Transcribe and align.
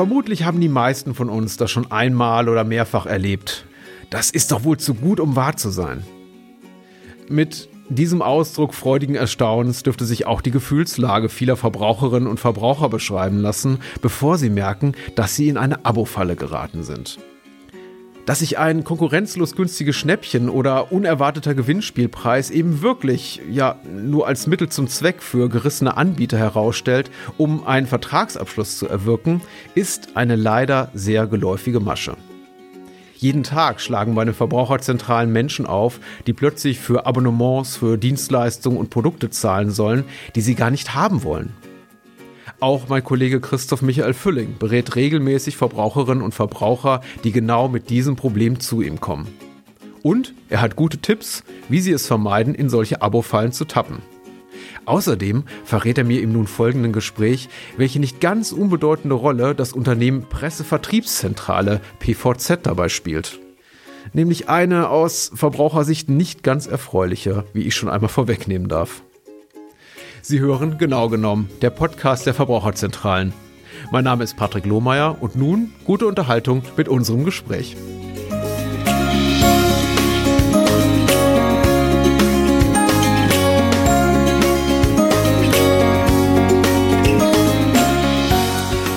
Vermutlich 0.00 0.44
haben 0.44 0.62
die 0.62 0.70
meisten 0.70 1.14
von 1.14 1.28
uns 1.28 1.58
das 1.58 1.70
schon 1.70 1.92
einmal 1.92 2.48
oder 2.48 2.64
mehrfach 2.64 3.04
erlebt. 3.04 3.66
Das 4.08 4.30
ist 4.30 4.50
doch 4.50 4.64
wohl 4.64 4.78
zu 4.78 4.94
gut, 4.94 5.20
um 5.20 5.36
wahr 5.36 5.58
zu 5.58 5.68
sein. 5.68 6.04
Mit 7.28 7.68
diesem 7.90 8.22
Ausdruck 8.22 8.72
freudigen 8.72 9.14
Erstaunens 9.14 9.82
dürfte 9.82 10.06
sich 10.06 10.26
auch 10.26 10.40
die 10.40 10.52
Gefühlslage 10.52 11.28
vieler 11.28 11.58
Verbraucherinnen 11.58 12.30
und 12.30 12.40
Verbraucher 12.40 12.88
beschreiben 12.88 13.40
lassen, 13.40 13.80
bevor 14.00 14.38
sie 14.38 14.48
merken, 14.48 14.94
dass 15.16 15.36
sie 15.36 15.50
in 15.50 15.58
eine 15.58 15.84
Abo-Falle 15.84 16.34
geraten 16.34 16.82
sind. 16.82 17.18
Dass 18.30 18.38
sich 18.38 18.58
ein 18.58 18.84
konkurrenzlos 18.84 19.56
günstiges 19.56 19.96
Schnäppchen 19.96 20.50
oder 20.50 20.92
unerwarteter 20.92 21.56
Gewinnspielpreis 21.56 22.50
eben 22.50 22.80
wirklich 22.80 23.42
ja 23.50 23.74
nur 23.92 24.28
als 24.28 24.46
Mittel 24.46 24.68
zum 24.68 24.86
Zweck 24.86 25.20
für 25.20 25.48
gerissene 25.48 25.96
Anbieter 25.96 26.38
herausstellt, 26.38 27.10
um 27.38 27.66
einen 27.66 27.88
Vertragsabschluss 27.88 28.78
zu 28.78 28.86
erwirken, 28.86 29.40
ist 29.74 30.10
eine 30.16 30.36
leider 30.36 30.92
sehr 30.94 31.26
geläufige 31.26 31.80
Masche. 31.80 32.16
Jeden 33.16 33.42
Tag 33.42 33.80
schlagen 33.80 34.14
bei 34.14 34.24
den 34.24 34.32
Verbraucherzentralen 34.34 35.32
Menschen 35.32 35.66
auf, 35.66 35.98
die 36.28 36.32
plötzlich 36.32 36.78
für 36.78 37.06
Abonnements, 37.06 37.78
für 37.78 37.98
Dienstleistungen 37.98 38.78
und 38.78 38.90
Produkte 38.90 39.30
zahlen 39.30 39.72
sollen, 39.72 40.04
die 40.36 40.40
sie 40.40 40.54
gar 40.54 40.70
nicht 40.70 40.94
haben 40.94 41.24
wollen. 41.24 41.52
Auch 42.60 42.88
mein 42.88 43.02
Kollege 43.02 43.40
Christoph 43.40 43.80
Michael 43.80 44.12
Fülling 44.12 44.56
berät 44.58 44.94
regelmäßig 44.94 45.56
Verbraucherinnen 45.56 46.22
und 46.22 46.34
Verbraucher, 46.34 47.00
die 47.24 47.32
genau 47.32 47.68
mit 47.68 47.88
diesem 47.88 48.16
Problem 48.16 48.60
zu 48.60 48.82
ihm 48.82 49.00
kommen. 49.00 49.26
Und 50.02 50.34
er 50.50 50.60
hat 50.60 50.76
gute 50.76 50.98
Tipps, 50.98 51.42
wie 51.70 51.80
sie 51.80 51.92
es 51.92 52.06
vermeiden, 52.06 52.54
in 52.54 52.68
solche 52.68 53.00
Abo-Fallen 53.00 53.52
zu 53.52 53.64
tappen. 53.64 54.02
Außerdem 54.84 55.44
verrät 55.64 55.96
er 55.96 56.04
mir 56.04 56.20
im 56.20 56.32
nun 56.32 56.46
folgenden 56.46 56.92
Gespräch, 56.92 57.48
welche 57.78 57.98
nicht 57.98 58.20
ganz 58.20 58.52
unbedeutende 58.52 59.14
Rolle 59.14 59.54
das 59.54 59.72
Unternehmen 59.72 60.26
Pressevertriebszentrale 60.28 61.80
PVZ 61.98 62.66
dabei 62.66 62.90
spielt. 62.90 63.40
Nämlich 64.12 64.50
eine 64.50 64.90
aus 64.90 65.30
Verbrauchersicht 65.34 66.10
nicht 66.10 66.42
ganz 66.42 66.66
erfreuliche, 66.66 67.44
wie 67.54 67.62
ich 67.62 67.74
schon 67.74 67.88
einmal 67.88 68.10
vorwegnehmen 68.10 68.68
darf. 68.68 69.02
Sie 70.22 70.40
hören 70.40 70.78
genau 70.78 71.08
genommen 71.08 71.48
der 71.62 71.70
Podcast 71.70 72.26
der 72.26 72.34
Verbraucherzentralen. 72.34 73.32
Mein 73.90 74.04
Name 74.04 74.24
ist 74.24 74.36
Patrick 74.36 74.66
Lohmeier 74.66 75.16
und 75.20 75.36
nun 75.36 75.72
gute 75.84 76.06
Unterhaltung 76.06 76.62
mit 76.76 76.88
unserem 76.88 77.24
Gespräch. 77.24 77.76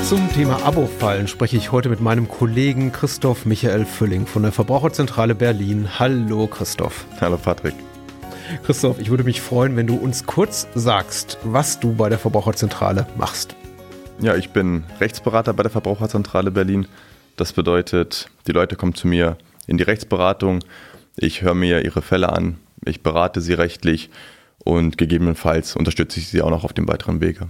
Zum 0.07 0.31
Thema 0.33 0.63
Abo-Fallen 0.63 1.27
spreche 1.27 1.57
ich 1.57 1.71
heute 1.71 1.89
mit 1.89 2.01
meinem 2.01 2.27
Kollegen 2.27 2.91
Christoph 2.91 3.45
Michael 3.45 3.85
Fülling 3.85 4.27
von 4.27 4.43
der 4.43 4.51
Verbraucherzentrale 4.51 5.33
Berlin. 5.33 5.87
Hallo 5.97 6.45
Christoph. 6.47 7.05
Hallo 7.19 7.37
Patrick. 7.37 7.73
Christoph, 8.61 8.99
ich 8.99 9.09
würde 9.09 9.23
mich 9.23 9.41
freuen, 9.41 9.75
wenn 9.75 9.87
du 9.87 9.95
uns 9.95 10.25
kurz 10.25 10.67
sagst, 10.75 11.37
was 11.43 11.79
du 11.79 11.93
bei 11.93 12.09
der 12.09 12.19
Verbraucherzentrale 12.19 13.07
machst. 13.17 13.55
Ja, 14.19 14.35
ich 14.35 14.51
bin 14.51 14.83
Rechtsberater 14.99 15.53
bei 15.53 15.63
der 15.63 15.71
Verbraucherzentrale 15.71 16.51
Berlin. 16.51 16.87
Das 17.35 17.53
bedeutet, 17.53 18.29
die 18.47 18.51
Leute 18.51 18.75
kommen 18.75 18.93
zu 18.93 19.07
mir 19.07 19.37
in 19.67 19.77
die 19.77 19.83
Rechtsberatung. 19.83 20.59
Ich 21.15 21.41
höre 21.41 21.55
mir 21.55 21.83
ihre 21.83 22.01
Fälle 22.01 22.29
an, 22.29 22.57
ich 22.85 23.01
berate 23.01 23.41
sie 23.41 23.53
rechtlich 23.53 24.09
und 24.63 24.97
gegebenenfalls 24.97 25.75
unterstütze 25.75 26.19
ich 26.19 26.27
sie 26.27 26.41
auch 26.41 26.49
noch 26.49 26.63
auf 26.63 26.73
dem 26.73 26.87
weiteren 26.87 27.21
Wege. 27.21 27.49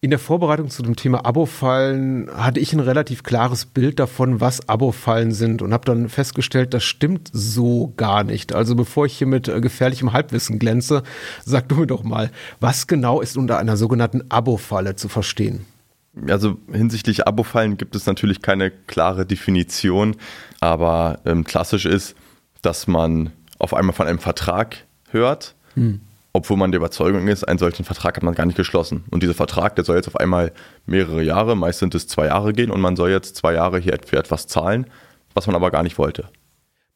In 0.00 0.10
der 0.10 0.18
Vorbereitung 0.18 0.68
zu 0.68 0.82
dem 0.82 0.96
Thema 0.96 1.24
Abo-Fallen 1.24 2.28
hatte 2.30 2.60
ich 2.60 2.72
ein 2.72 2.80
relativ 2.80 3.22
klares 3.22 3.64
Bild 3.64 3.98
davon, 3.98 4.40
was 4.40 4.68
Abo-Fallen 4.68 5.32
sind 5.32 5.62
und 5.62 5.72
habe 5.72 5.84
dann 5.86 6.08
festgestellt, 6.08 6.74
das 6.74 6.84
stimmt 6.84 7.30
so 7.32 7.92
gar 7.96 8.22
nicht. 8.24 8.54
Also 8.54 8.74
bevor 8.74 9.06
ich 9.06 9.16
hier 9.16 9.26
mit 9.26 9.48
äh, 9.48 9.60
gefährlichem 9.60 10.12
Halbwissen 10.12 10.58
glänze, 10.58 11.02
sag 11.44 11.68
du 11.68 11.76
mir 11.76 11.86
doch 11.86 12.02
mal, 12.02 12.30
was 12.60 12.86
genau 12.86 13.20
ist 13.20 13.36
unter 13.36 13.58
einer 13.58 13.76
sogenannten 13.76 14.22
Abo-Falle 14.28 14.96
zu 14.96 15.08
verstehen? 15.08 15.64
Also 16.28 16.58
hinsichtlich 16.70 17.26
Abo-Fallen 17.26 17.76
gibt 17.76 17.96
es 17.96 18.06
natürlich 18.06 18.42
keine 18.42 18.70
klare 18.70 19.24
Definition, 19.24 20.16
aber 20.60 21.20
ähm, 21.24 21.44
klassisch 21.44 21.86
ist, 21.86 22.14
dass 22.62 22.86
man 22.86 23.32
auf 23.58 23.74
einmal 23.74 23.94
von 23.94 24.06
einem 24.06 24.18
Vertrag 24.18 24.84
hört. 25.10 25.54
Hm 25.74 26.00
obwohl 26.36 26.56
man 26.56 26.72
der 26.72 26.80
Überzeugung 26.80 27.28
ist, 27.28 27.44
einen 27.44 27.60
solchen 27.60 27.84
Vertrag 27.84 28.16
hat 28.16 28.24
man 28.24 28.34
gar 28.34 28.44
nicht 28.44 28.56
geschlossen. 28.56 29.04
Und 29.10 29.22
dieser 29.22 29.34
Vertrag, 29.34 29.76
der 29.76 29.84
soll 29.84 29.96
jetzt 29.96 30.08
auf 30.08 30.16
einmal 30.16 30.52
mehrere 30.84 31.22
Jahre, 31.22 31.56
meist 31.56 31.78
sind 31.78 31.94
es 31.94 32.08
zwei 32.08 32.26
Jahre 32.26 32.52
gehen 32.52 32.72
und 32.72 32.80
man 32.80 32.96
soll 32.96 33.10
jetzt 33.10 33.36
zwei 33.36 33.54
Jahre 33.54 33.78
hier 33.78 33.96
für 34.04 34.18
etwas 34.18 34.48
zahlen, 34.48 34.86
was 35.32 35.46
man 35.46 35.54
aber 35.54 35.70
gar 35.70 35.84
nicht 35.84 35.96
wollte. 35.96 36.28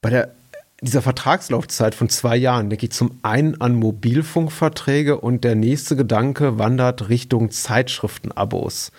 Bei 0.02 0.10
der, 0.10 0.34
dieser 0.82 1.02
Vertragslaufzeit 1.02 1.94
von 1.94 2.08
zwei 2.08 2.36
Jahren 2.36 2.68
denke 2.68 2.86
ich 2.86 2.92
zum 2.92 3.20
einen 3.22 3.60
an 3.60 3.76
Mobilfunkverträge 3.76 5.20
und 5.20 5.44
der 5.44 5.54
nächste 5.54 5.94
Gedanke 5.94 6.58
wandert 6.58 7.08
Richtung 7.08 7.52
Zeitschriftenabos. 7.52 8.90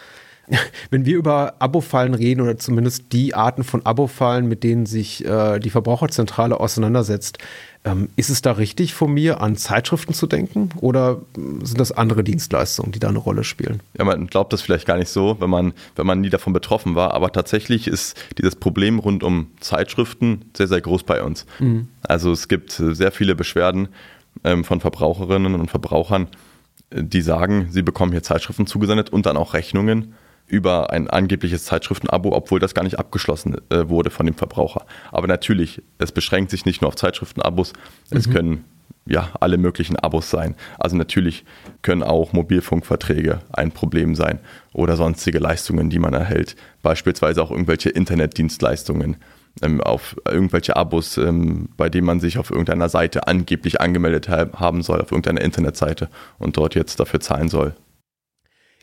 Wenn 0.90 1.06
wir 1.06 1.18
über 1.18 1.56
Abo-Fallen 1.60 2.14
reden 2.14 2.42
oder 2.42 2.58
zumindest 2.58 3.12
die 3.12 3.36
Arten 3.36 3.66
von 3.66 3.86
Abo-Fallen, 3.86 4.48
mit 4.48 4.64
denen 4.64 4.86
sich 4.86 5.26
äh, 5.26 5.60
die 5.60 5.70
Verbraucherzentrale 5.70 6.60
auseinandersetzt, 6.60 7.40
ähm, 7.86 8.10
ist 8.16 8.30
es 8.30 8.42
da 8.42 8.54
richtig 8.54 8.94
von 8.94 9.14
mir, 9.14 9.42
an 9.42 9.56
Zeitschriften 9.56 10.14
zu 10.14 10.28
denken 10.28 10.70
oder 10.82 11.22
sind 11.36 11.80
das 11.80 11.92
andere 11.92 12.24
Dienstleistungen, 12.24 12.92
die 12.92 13.00
da 13.00 13.08
eine 13.08 13.20
Rolle 13.20 13.44
spielen? 13.44 13.82
Ja, 13.98 14.04
man 14.04 14.28
glaubt 14.28 14.52
das 14.52 14.62
vielleicht 14.62 14.86
gar 14.86 14.98
nicht 14.98 15.10
so, 15.10 15.38
wenn 15.40 15.50
man, 15.50 15.74
wenn 15.96 16.06
man 16.06 16.20
nie 16.20 16.30
davon 16.30 16.52
betroffen 16.52 16.96
war, 16.96 17.14
aber 17.14 17.32
tatsächlich 17.32 17.88
ist 17.88 18.18
dieses 18.38 18.56
Problem 18.56 19.00
rund 19.00 19.24
um 19.24 19.48
Zeitschriften 19.62 20.46
sehr, 20.56 20.68
sehr 20.68 20.82
groß 20.82 21.04
bei 21.04 21.24
uns. 21.24 21.46
Mhm. 21.60 21.88
Also 22.04 22.32
es 22.32 22.50
gibt 22.50 22.72
sehr 22.72 23.12
viele 23.12 23.36
Beschwerden 23.36 23.88
ähm, 24.44 24.66
von 24.66 24.82
Verbraucherinnen 24.82 25.56
und 25.56 25.72
Verbrauchern, 25.72 26.28
die 26.92 27.22
sagen, 27.22 27.68
sie 27.70 27.82
bekommen 27.82 28.12
hier 28.12 28.24
Zeitschriften 28.24 28.68
zugesendet 28.68 29.12
und 29.12 29.26
dann 29.26 29.38
auch 29.38 29.54
Rechnungen 29.54 30.16
über 30.50 30.92
ein 30.92 31.08
angebliches 31.08 31.66
Zeitschriftenabo, 31.66 32.34
obwohl 32.34 32.60
das 32.60 32.74
gar 32.74 32.84
nicht 32.84 33.00
abgeschlossen 33.00 33.58
äh, 33.70 33.88
wurde 33.88 34.10
von 34.10 34.26
dem 34.26 34.36
Verbraucher. 34.36 34.86
Aber 35.12 35.28
natürlich, 35.28 35.82
es 36.00 36.12
beschränkt 36.12 36.52
sich 36.52 36.66
nicht 36.66 36.82
nur 36.82 36.90
auf 36.90 36.96
Zeitschriftenabos, 36.96 37.74
es 38.10 38.28
mhm. 38.28 38.34
können 38.34 38.66
ja 39.06 39.30
alle 39.40 39.58
möglichen 39.58 39.96
Abos 39.96 40.30
sein. 40.30 40.56
Also 40.78 40.96
natürlich 40.96 41.46
können 41.82 42.04
auch 42.04 42.34
Mobilfunkverträge 42.34 43.40
ein 43.52 43.72
Problem 43.72 44.16
sein 44.16 44.40
oder 44.74 44.96
sonstige 44.96 45.40
Leistungen, 45.40 45.90
die 45.90 46.00
man 46.00 46.14
erhält, 46.14 46.56
beispielsweise 46.82 47.42
auch 47.42 47.52
irgendwelche 47.52 47.90
Internetdienstleistungen 47.90 49.18
ähm, 49.62 49.82
auf 49.82 50.16
irgendwelche 50.26 50.76
Abos, 50.76 51.18
ähm, 51.18 51.70
bei 51.76 51.90
denen 51.90 52.06
man 52.06 52.20
sich 52.20 52.38
auf 52.38 52.52
irgendeiner 52.52 52.90
Seite 52.90 53.28
angeblich 53.28 53.82
angemeldet 53.82 54.30
haben 54.30 54.82
soll, 54.82 55.02
auf 55.02 55.12
irgendeiner 55.12 55.42
Internetseite 55.42 56.10
und 56.38 56.58
dort 56.58 56.76
jetzt 56.76 57.00
dafür 57.00 57.20
zahlen 57.20 57.50
soll. 57.50 57.76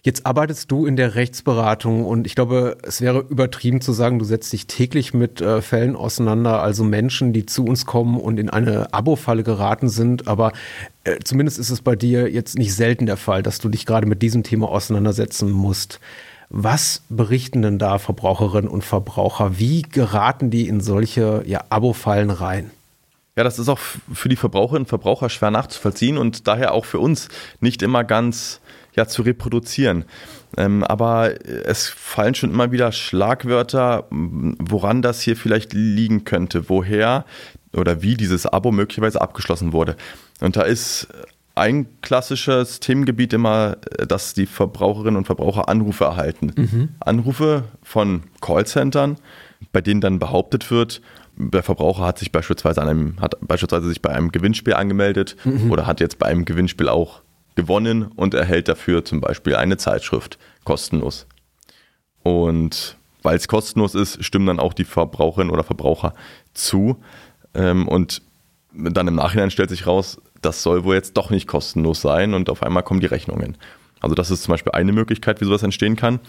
Jetzt 0.07 0.25
arbeitest 0.25 0.71
du 0.71 0.87
in 0.87 0.95
der 0.95 1.17
Rechtsberatung 1.17 2.05
und 2.05 2.29
ich 2.29 2.37
glaube, 2.37 2.79
es 2.85 3.01
wäre 3.01 3.27
übertrieben 3.29 3.81
zu 3.81 3.93
sagen, 3.93 4.21
du 4.21 4.25
setzt 4.25 4.53
dich 4.53 4.69
täglich 4.69 5.15
mit 5.15 5.41
äh, 5.41 5.61
Fällen 5.61 5.97
auseinander, 5.97 6.63
also 6.63 6.85
Menschen, 6.85 7.33
die 7.33 7.45
zu 7.45 7.65
uns 7.65 7.87
kommen 7.87 8.21
und 8.21 8.39
in 8.39 8.49
eine 8.49 8.95
Abo-Falle 8.95 9.43
geraten 9.43 9.89
sind. 9.89 10.29
Aber 10.29 10.53
äh, 11.03 11.19
zumindest 11.25 11.59
ist 11.59 11.71
es 11.71 11.83
bei 11.83 11.97
dir 11.97 12.31
jetzt 12.31 12.57
nicht 12.57 12.73
selten 12.73 13.07
der 13.07 13.17
Fall, 13.17 13.43
dass 13.43 13.59
du 13.59 13.69
dich 13.69 13.85
gerade 13.85 14.07
mit 14.07 14.23
diesem 14.23 14.45
Thema 14.45 14.69
auseinandersetzen 14.69 15.51
musst. 15.51 15.99
Was 16.51 17.03
berichten 17.09 17.63
denn 17.63 17.81
da 17.81 17.99
Verbraucherinnen 17.99 18.71
und 18.71 18.85
Verbraucher? 18.85 19.59
Wie 19.59 19.83
geraten 19.83 20.51
die 20.51 20.69
in 20.69 20.81
solche 20.81 21.43
ja, 21.47 21.65
Abo-Fallen 21.69 22.31
rein? 22.31 22.71
Ja, 23.35 23.43
das 23.43 23.59
ist 23.59 23.69
auch 23.69 23.81
für 23.81 24.29
die 24.29 24.37
Verbraucherinnen 24.37 24.85
und 24.85 24.89
Verbraucher 24.89 25.31
schwer 25.31 25.51
nachzuvollziehen 25.51 26.17
und 26.17 26.47
daher 26.47 26.75
auch 26.75 26.85
für 26.85 27.01
uns 27.01 27.29
nicht 27.61 27.83
immer 27.83 28.05
ganz 28.05 28.61
ja, 28.97 29.07
zu 29.07 29.23
reproduzieren. 29.23 30.05
Ähm, 30.57 30.83
aber 30.85 31.35
es 31.47 31.89
fallen 31.89 32.35
schon 32.35 32.51
immer 32.51 32.73
wieder 32.73 32.93
Schlagwörter, 32.93 34.07
woran 34.11 35.03
das 35.03 35.21
hier 35.21 35.37
vielleicht 35.37 35.73
liegen 35.75 36.25
könnte, 36.25 36.69
woher 36.69 37.25
oder 37.75 38.03
wie 38.03 38.17
dieses 38.17 38.47
Abo 38.47 38.73
möglicherweise 38.73 39.21
abgeschlossen 39.21 39.73
wurde. 39.73 39.97
Und 40.41 40.57
da 40.57 40.63
ist 40.63 41.09
ein 41.55 41.87
klassisches 42.03 42.81
Themengebiet 42.81 43.33
immer, 43.33 43.77
dass 44.07 44.35
die 44.35 44.47
Verbraucherinnen 44.47 45.17
und 45.17 45.25
Verbraucher 45.25 45.69
Anrufe 45.69 46.05
erhalten. 46.05 46.53
Mhm. 46.55 46.89
Anrufe 47.01 47.65
von 47.83 48.25
Callcentern, 48.41 49.17
bei 49.73 49.81
denen 49.81 50.03
dann 50.03 50.19
behauptet 50.19 50.71
wird, 50.71 51.01
der 51.39 51.63
Verbraucher 51.63 52.05
hat 52.05 52.19
sich 52.19 52.33
beispielsweise 52.33 52.81
an 52.81 52.89
einem, 52.89 53.21
hat 53.21 53.37
beispielsweise 53.41 53.89
sich 53.89 54.01
bei 54.01 54.11
einem 54.11 54.33
Gewinnspiel 54.33 54.75
angemeldet 54.75 55.37
mhm. 55.45 55.71
oder 55.71 55.87
hat 55.87 56.01
jetzt 56.01 56.19
bei 56.19 56.27
einem 56.27 56.45
Gewinnspiel 56.45 56.89
auch 56.89 57.23
gewonnen 57.57 58.05
und 58.05 58.35
erhält 58.35 58.69
dafür 58.69 59.05
zum 59.05 59.21
Beispiel 59.21 59.57
eine 59.57 59.77
Zeitschrift 59.77 60.39
kostenlos. 60.65 61.27
Und 62.23 62.97
weil 63.23 63.37
es 63.37 63.49
kostenlos 63.49 63.95
ist, 63.95 64.25
stimmen 64.25 64.47
dann 64.47 64.61
auch 64.61 64.73
die 64.73 64.85
Verbraucherinnen 64.85 65.53
oder 65.53 65.65
Verbraucher 65.65 66.15
zu. 66.55 67.03
Ähm, 67.55 67.89
und 67.89 68.23
dann 68.73 69.09
im 69.09 69.15
Nachhinein 69.15 69.51
stellt 69.51 69.71
sich 69.71 69.87
raus, 69.87 70.21
das 70.43 70.63
soll 70.63 70.85
wohl 70.85 70.95
jetzt 70.95 71.17
doch 71.17 71.31
nicht 71.31 71.49
kostenlos 71.49 72.01
sein 72.01 72.35
und 72.35 72.51
auf 72.51 72.63
einmal 72.63 72.83
kommen 72.83 73.01
die 73.01 73.07
Rechnungen. 73.07 73.57
Also 74.01 74.15
das 74.15 74.31
ist 74.31 74.43
zum 74.43 74.53
Beispiel 74.53 74.73
eine 74.73 74.93
Möglichkeit, 74.93 75.41
wie 75.41 75.47
sowas 75.47 75.63
entstehen 75.63 75.97
kann. 75.97 76.21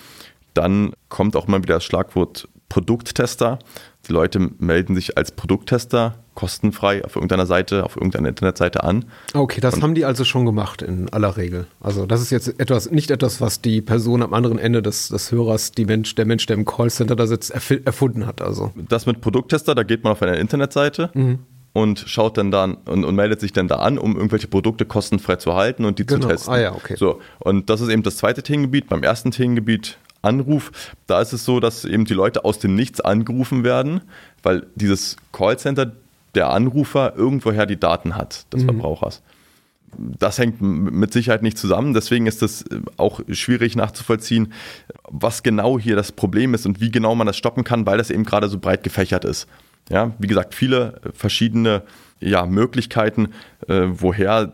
Dann 0.54 0.94
kommt 1.10 1.36
auch 1.36 1.48
mal 1.48 1.62
wieder 1.62 1.76
das 1.76 1.84
Schlagwort 1.84 2.48
Produkttester. 2.70 3.60
Die 4.08 4.14
Leute 4.14 4.40
melden 4.60 4.96
sich 4.96 5.18
als 5.18 5.32
Produkttester 5.32 6.16
kostenfrei 6.38 7.04
auf 7.04 7.16
irgendeiner 7.16 7.48
Seite, 7.48 7.84
auf 7.84 7.96
irgendeiner 7.96 8.30
Internetseite 8.30 8.84
an. 8.84 9.06
Okay, 9.34 9.60
das 9.60 9.74
und 9.74 9.84
haben 9.84 9.96
die 9.96 10.06
also 10.06 10.24
schon 10.24 10.46
gemacht 10.46 10.84
in 10.84 11.10
aller 11.10 11.36
Regel. 11.36 11.66
Also 11.82 12.06
das 12.06 12.22
ist 12.22 12.30
jetzt 12.30 12.60
etwas, 12.60 12.92
nicht 12.92 13.10
etwas, 13.10 13.42
was 13.42 13.60
die 13.62 13.82
Person 13.82 14.22
am 14.22 14.36
anderen 14.36 14.60
Ende 14.60 14.84
des, 14.84 15.10
des 15.10 15.32
Hörers, 15.32 15.72
die 15.72 15.86
Mensch, 15.86 16.14
der 16.14 16.26
Mensch, 16.26 16.46
der 16.46 16.56
im 16.56 16.66
Callcenter 16.66 17.16
da 17.16 17.26
sitzt, 17.26 17.52
erfunden 17.86 18.28
hat. 18.28 18.42
Also. 18.42 18.72
Das 18.88 19.08
mit 19.08 19.20
Produkttester, 19.20 19.74
da 19.74 19.82
geht 19.82 20.04
man 20.04 20.12
auf 20.12 20.22
eine 20.22 20.36
Internetseite 20.36 21.10
mhm. 21.16 21.40
und 21.74 22.04
schaut 22.06 22.38
dann 22.38 22.52
da 22.52 22.66
und, 22.66 23.04
und, 23.04 23.16
meldet 23.16 23.40
sich 23.40 23.52
dann 23.52 23.68
da 23.68 23.78
an, 23.78 23.98
um 23.98 24.16
irgendwelche 24.16 24.48
Produkte 24.48 24.86
kostenfrei 24.86 25.38
zu 25.38 25.56
halten 25.56 25.86
und 25.86 25.98
die 25.98 26.06
genau. 26.06 26.22
zu 26.22 26.28
testen. 26.28 26.54
Ah 26.54 26.60
ja, 26.60 26.76
okay. 26.76 26.98
So, 26.98 27.20
und 27.40 27.72
das 27.72 27.82
ist 27.82 27.90
eben 27.90 28.04
das 28.04 28.18
zweite 28.18 28.44
Themengebiet. 28.44 28.90
Beim 28.90 29.02
ersten 29.02 29.32
Themengebiet 29.32 29.98
Anruf, 30.22 30.72
da 31.08 31.22
ist 31.22 31.34
es 31.34 31.46
so, 31.46 31.60
dass 31.60 31.86
eben 31.86 32.06
die 32.06 32.14
Leute 32.14 32.46
aus 32.46 32.60
dem 32.60 32.76
Nichts 32.76 33.02
angerufen 33.02 33.64
werden, 33.64 34.02
weil 34.44 34.68
dieses 34.76 35.18
Callcenter, 35.32 35.92
der 36.36 36.50
Anrufer 36.50 37.16
irgendwoher 37.16 37.66
die 37.66 37.80
Daten 37.80 38.16
hat 38.16 38.46
des 38.54 38.62
mhm. 38.62 38.68
Verbrauchers. 38.68 39.22
Das 39.98 40.38
hängt 40.38 40.62
mit 40.62 41.14
Sicherheit 41.14 41.42
nicht 41.42 41.58
zusammen, 41.58 41.94
deswegen 41.94 42.28
ist 42.28 42.44
es 42.44 42.66
auch 42.98 43.22
schwierig 43.32 43.76
nachzuvollziehen, 43.76 44.54
was 45.10 45.42
genau 45.42 45.80
hier 45.80 45.96
das 45.96 46.12
Problem 46.12 46.54
ist 46.54 46.66
und 46.66 46.82
wie 46.82 46.92
genau 46.92 47.16
man 47.16 47.26
das 47.26 47.38
stoppen 47.38 47.64
kann, 47.64 47.86
weil 47.86 47.98
das 47.98 48.12
eben 48.12 48.26
gerade 48.26 48.50
so 48.50 48.60
breit 48.60 48.84
gefächert 48.84 49.26
ist. 49.26 49.48
Ja, 49.90 50.12
wie 50.20 50.28
gesagt, 50.28 50.54
viele 50.54 51.00
verschiedene 51.14 51.84
ja, 52.20 52.46
Möglichkeiten, 52.46 53.30
äh, 53.68 53.84
woher 53.88 54.52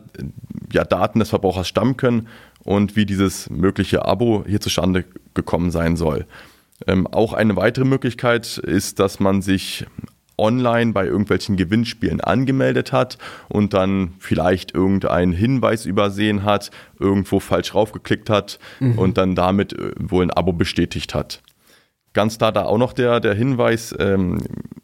ja, 0.72 0.84
Daten 0.84 1.18
des 1.18 1.30
Verbrauchers 1.30 1.66
stammen 1.66 1.96
können 1.96 2.28
und 2.64 2.96
wie 2.96 3.06
dieses 3.06 3.50
mögliche 3.50 4.04
Abo 4.04 4.44
hier 4.46 4.60
zustande 4.60 5.04
gekommen 5.34 5.70
sein 5.70 5.96
soll. 5.96 6.26
Ähm, 6.86 7.06
auch 7.06 7.32
eine 7.32 7.56
weitere 7.56 7.84
Möglichkeit 7.84 8.58
ist, 8.58 8.98
dass 8.98 9.20
man 9.20 9.42
sich 9.42 9.86
online 10.36 10.92
bei 10.92 11.06
irgendwelchen 11.06 11.56
Gewinnspielen 11.56 12.20
angemeldet 12.20 12.92
hat 12.92 13.18
und 13.48 13.72
dann 13.72 14.14
vielleicht 14.18 14.74
irgendeinen 14.74 15.32
Hinweis 15.32 15.86
übersehen 15.86 16.42
hat, 16.44 16.70
irgendwo 16.98 17.40
falsch 17.40 17.74
raufgeklickt 17.74 18.30
hat 18.30 18.58
mhm. 18.80 18.98
und 18.98 19.18
dann 19.18 19.34
damit 19.34 19.72
äh, 19.72 19.92
wohl 19.98 20.24
ein 20.24 20.30
Abo 20.30 20.52
bestätigt 20.52 21.14
hat. 21.14 21.40
Ganz 22.14 22.38
klar 22.38 22.52
da 22.52 22.64
auch 22.64 22.78
noch 22.78 22.92
der, 22.92 23.20
der 23.20 23.34
Hinweis, 23.34 23.94
ähm, 23.98 24.38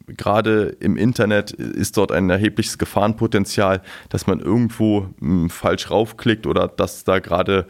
gerade 0.05 0.75
im 0.81 0.97
Internet 0.97 1.51
ist 1.51 1.95
dort 1.95 2.11
ein 2.11 2.29
erhebliches 2.29 2.77
Gefahrenpotenzial, 2.77 3.81
dass 4.09 4.27
man 4.27 4.39
irgendwo 4.39 5.01
mh, 5.01 5.09
hm, 5.19 5.49
falsch 5.49 5.89
raufklickt 5.89 6.45
oder 6.45 6.67
dass 6.67 7.05
da 7.05 7.19
gerade 7.19 7.67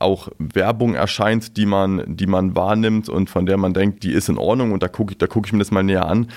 auch 0.00 0.28
Werbung 0.38 0.94
erscheint, 0.94 1.56
die 1.56 1.66
man, 1.66 2.02
die 2.06 2.26
man 2.26 2.56
wahrnimmt 2.56 3.08
und 3.08 3.30
von 3.30 3.46
der 3.46 3.56
man 3.56 3.72
denkt, 3.72 4.02
die 4.02 4.12
ist 4.12 4.28
in 4.28 4.36
Ordnung 4.36 4.72
und 4.72 4.82
da 4.82 4.88
gucke 4.88 5.12
ich, 5.12 5.18
da 5.18 5.28
gucke 5.28 5.46
ich 5.46 5.52
mir 5.52 5.60
das 5.60 5.70
mal 5.70 5.84
näher 5.84 6.06
an. 6.06 6.28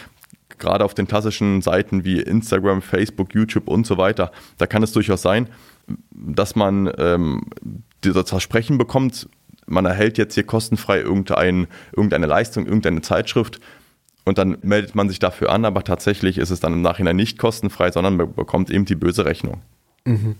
Gerade 0.59 0.85
auf 0.85 0.93
den 0.93 1.07
klassischen 1.07 1.61
Seiten 1.63 2.03
wie 2.03 2.21
Instagram, 2.21 2.83
Facebook, 2.83 3.33
YouTube 3.33 3.67
und 3.67 3.87
so 3.87 3.97
weiter, 3.97 4.31
da 4.59 4.67
kann 4.67 4.83
es 4.83 4.91
durchaus 4.91 5.23
sein, 5.23 5.49
dass 6.11 6.55
man 6.55 6.91
ähm, 6.97 7.45
das 8.01 8.29
Versprechen 8.29 8.77
bekommt, 8.77 9.27
man 9.67 9.85
erhält 9.85 10.17
jetzt 10.17 10.33
hier 10.33 10.43
kostenfrei 10.43 10.99
irgendein, 10.99 11.67
irgendeine 11.95 12.25
Leistung, 12.25 12.65
irgendeine 12.65 13.01
Zeitschrift 13.01 13.59
und 14.27 14.37
dann 14.37 14.57
meldet 14.61 14.93
man 14.93 15.07
sich 15.07 15.19
dafür 15.19 15.51
an, 15.51 15.63
aber 15.63 15.83
tatsächlich 15.83 16.37
ist 16.37 16.49
es 16.49 16.59
dann 16.59 16.73
im 16.73 16.81
Nachhinein 16.81 17.15
nicht 17.15 17.37
kostenfrei, 17.37 17.91
sondern 17.91 18.17
man 18.17 18.33
bekommt 18.33 18.69
eben 18.69 18.85
die 18.85 18.95
böse 18.95 19.25
Rechnung. 19.25 19.61
Mhm. 20.05 20.35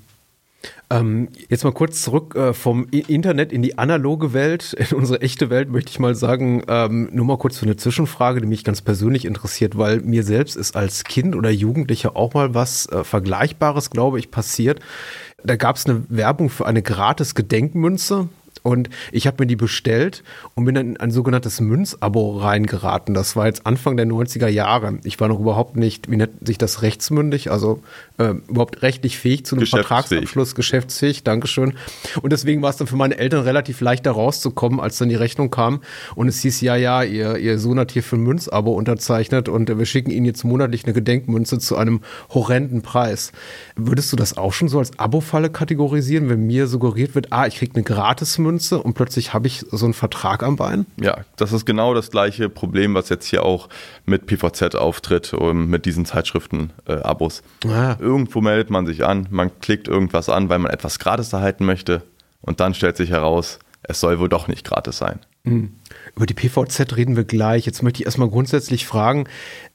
Ähm, 0.89 1.29
jetzt 1.49 1.63
mal 1.63 1.71
kurz 1.71 2.01
zurück 2.01 2.35
äh, 2.35 2.53
vom 2.53 2.87
Internet 2.89 3.53
in 3.53 3.61
die 3.61 3.77
analoge 3.77 4.33
Welt, 4.33 4.73
in 4.77 4.97
unsere 4.97 5.21
echte 5.21 5.49
Welt, 5.49 5.69
möchte 5.69 5.91
ich 5.91 5.99
mal 5.99 6.15
sagen, 6.15 6.63
ähm, 6.67 7.09
nur 7.11 7.25
mal 7.25 7.37
kurz 7.37 7.57
für 7.57 7.65
eine 7.65 7.77
Zwischenfrage, 7.77 8.41
die 8.41 8.47
mich 8.47 8.63
ganz 8.63 8.81
persönlich 8.81 9.25
interessiert, 9.25 9.77
weil 9.77 10.01
mir 10.01 10.23
selbst 10.23 10.55
ist 10.55 10.75
als 10.75 11.03
Kind 11.03 11.35
oder 11.35 11.49
Jugendlicher 11.49 12.15
auch 12.15 12.33
mal 12.33 12.53
was 12.53 12.87
äh, 12.87 13.03
Vergleichbares, 13.03 13.89
glaube 13.89 14.19
ich, 14.19 14.31
passiert. 14.31 14.79
Da 15.43 15.55
gab 15.55 15.75
es 15.75 15.85
eine 15.85 16.03
Werbung 16.09 16.49
für 16.49 16.65
eine 16.65 16.81
gratis 16.81 17.35
Gedenkmünze 17.35 18.29
und 18.67 18.89
ich 19.13 19.27
habe 19.27 19.37
mir 19.39 19.47
die 19.47 19.55
bestellt 19.55 20.25
und 20.53 20.65
bin 20.65 20.75
dann 20.75 20.89
in 20.89 20.97
ein 20.97 21.09
sogenanntes 21.09 21.61
Münzabo 21.61 22.37
reingeraten. 22.37 23.13
Das 23.13 23.37
war 23.37 23.45
jetzt 23.45 23.65
Anfang 23.65 23.95
der 23.95 24.05
90er 24.05 24.49
Jahre. 24.49 24.99
Ich 25.05 25.17
war 25.21 25.29
noch 25.29 25.39
überhaupt 25.39 25.77
nicht, 25.77 26.11
wie 26.11 26.17
nennt 26.17 26.45
sich 26.45 26.57
das, 26.57 26.81
rechtsmündig, 26.81 27.49
also 27.49 27.81
äh, 28.17 28.33
überhaupt 28.47 28.81
rechtlich 28.81 29.17
fähig 29.17 29.45
zu 29.45 29.55
einem 29.55 29.67
Vertragsabschluss, 29.67 30.55
geschäftsfähig, 30.55 31.23
Dankeschön. 31.23 31.73
Und 32.21 32.33
deswegen 32.33 32.61
war 32.61 32.69
es 32.69 32.77
dann 32.77 32.87
für 32.87 32.95
meine 32.95 33.17
Eltern 33.17 33.43
relativ 33.43 33.81
leicht, 33.81 34.05
da 34.05 34.11
rauszukommen, 34.11 34.79
als 34.79 34.97
dann 34.97 35.09
die 35.09 35.15
Rechnung 35.15 35.51
kam. 35.51 35.81
Und 36.15 36.27
es 36.27 36.41
hieß, 36.41 36.61
ja, 36.61 36.75
ja, 36.75 37.03
ihr, 37.03 37.37
ihr 37.37 37.59
Sohn 37.59 37.79
hat 37.79 37.91
hier 37.91 38.03
für 38.03 38.15
ein 38.15 38.23
Münzabo 38.23 38.73
unterzeichnet 38.73 39.49
und 39.49 39.75
wir 39.77 39.85
schicken 39.85 40.11
Ihnen 40.11 40.25
jetzt 40.25 40.43
monatlich 40.43 40.85
eine 40.85 40.93
Gedenkmünze 40.93 41.59
zu 41.59 41.77
einem 41.77 42.01
horrenden 42.33 42.81
Preis. 42.81 43.31
Würdest 43.75 44.11
du 44.11 44.15
das 44.15 44.37
auch 44.37 44.53
schon 44.53 44.67
so 44.67 44.79
als 44.79 44.97
Abo-Falle 44.97 45.49
kategorisieren, 45.49 46.29
wenn 46.29 46.47
mir 46.47 46.67
suggeriert 46.67 47.15
wird, 47.15 47.31
ah, 47.31 47.47
ich 47.47 47.57
kriege 47.57 47.75
eine 47.75 47.83
Gratismünze 47.83 48.47
Münze 48.47 48.81
und 48.81 48.93
plötzlich 48.93 49.33
habe 49.33 49.47
ich 49.47 49.65
so 49.71 49.85
einen 49.85 49.93
Vertrag 49.93 50.41
am 50.41 50.55
Bein? 50.55 50.85
Ja, 50.99 51.19
das 51.35 51.51
ist 51.51 51.65
genau 51.65 51.93
das 51.93 52.09
gleiche 52.11 52.49
Problem, 52.49 52.95
was 52.95 53.09
jetzt 53.09 53.25
hier 53.25 53.43
auch 53.43 53.69
mit 54.05 54.25
PVZ 54.25 54.75
auftritt, 54.75 55.33
und 55.33 55.69
mit 55.69 55.85
diesen 55.85 56.05
Zeitschriften-Abos. 56.05 57.43
Äh, 57.65 57.69
ah. 57.69 57.97
Irgendwo 58.07 58.39
meldet 58.39 58.69
man 58.69 58.85
sich 58.85 59.03
an, 59.03 59.27
man 59.31 59.51
klickt 59.59 59.89
irgendwas 59.89 60.29
an, 60.29 60.47
weil 60.47 60.59
man 60.59 60.71
etwas 60.71 60.97
gratis 60.97 61.33
erhalten 61.33 61.65
möchte 61.65 62.03
und 62.39 62.61
dann 62.61 62.73
stellt 62.73 62.95
sich 62.95 63.09
heraus, 63.09 63.59
es 63.83 63.99
soll 63.99 64.17
wohl 64.19 64.29
doch 64.29 64.47
nicht 64.47 64.65
gratis 64.65 64.97
sein. 64.97 65.19
Mhm. 65.43 65.73
Über 66.15 66.25
die 66.25 66.33
PVZ 66.33 66.95
reden 66.95 67.17
wir 67.17 67.25
gleich. 67.25 67.65
Jetzt 67.65 67.83
möchte 67.83 68.01
ich 68.01 68.05
erstmal 68.05 68.29
grundsätzlich 68.29 68.85
fragen, 68.87 69.27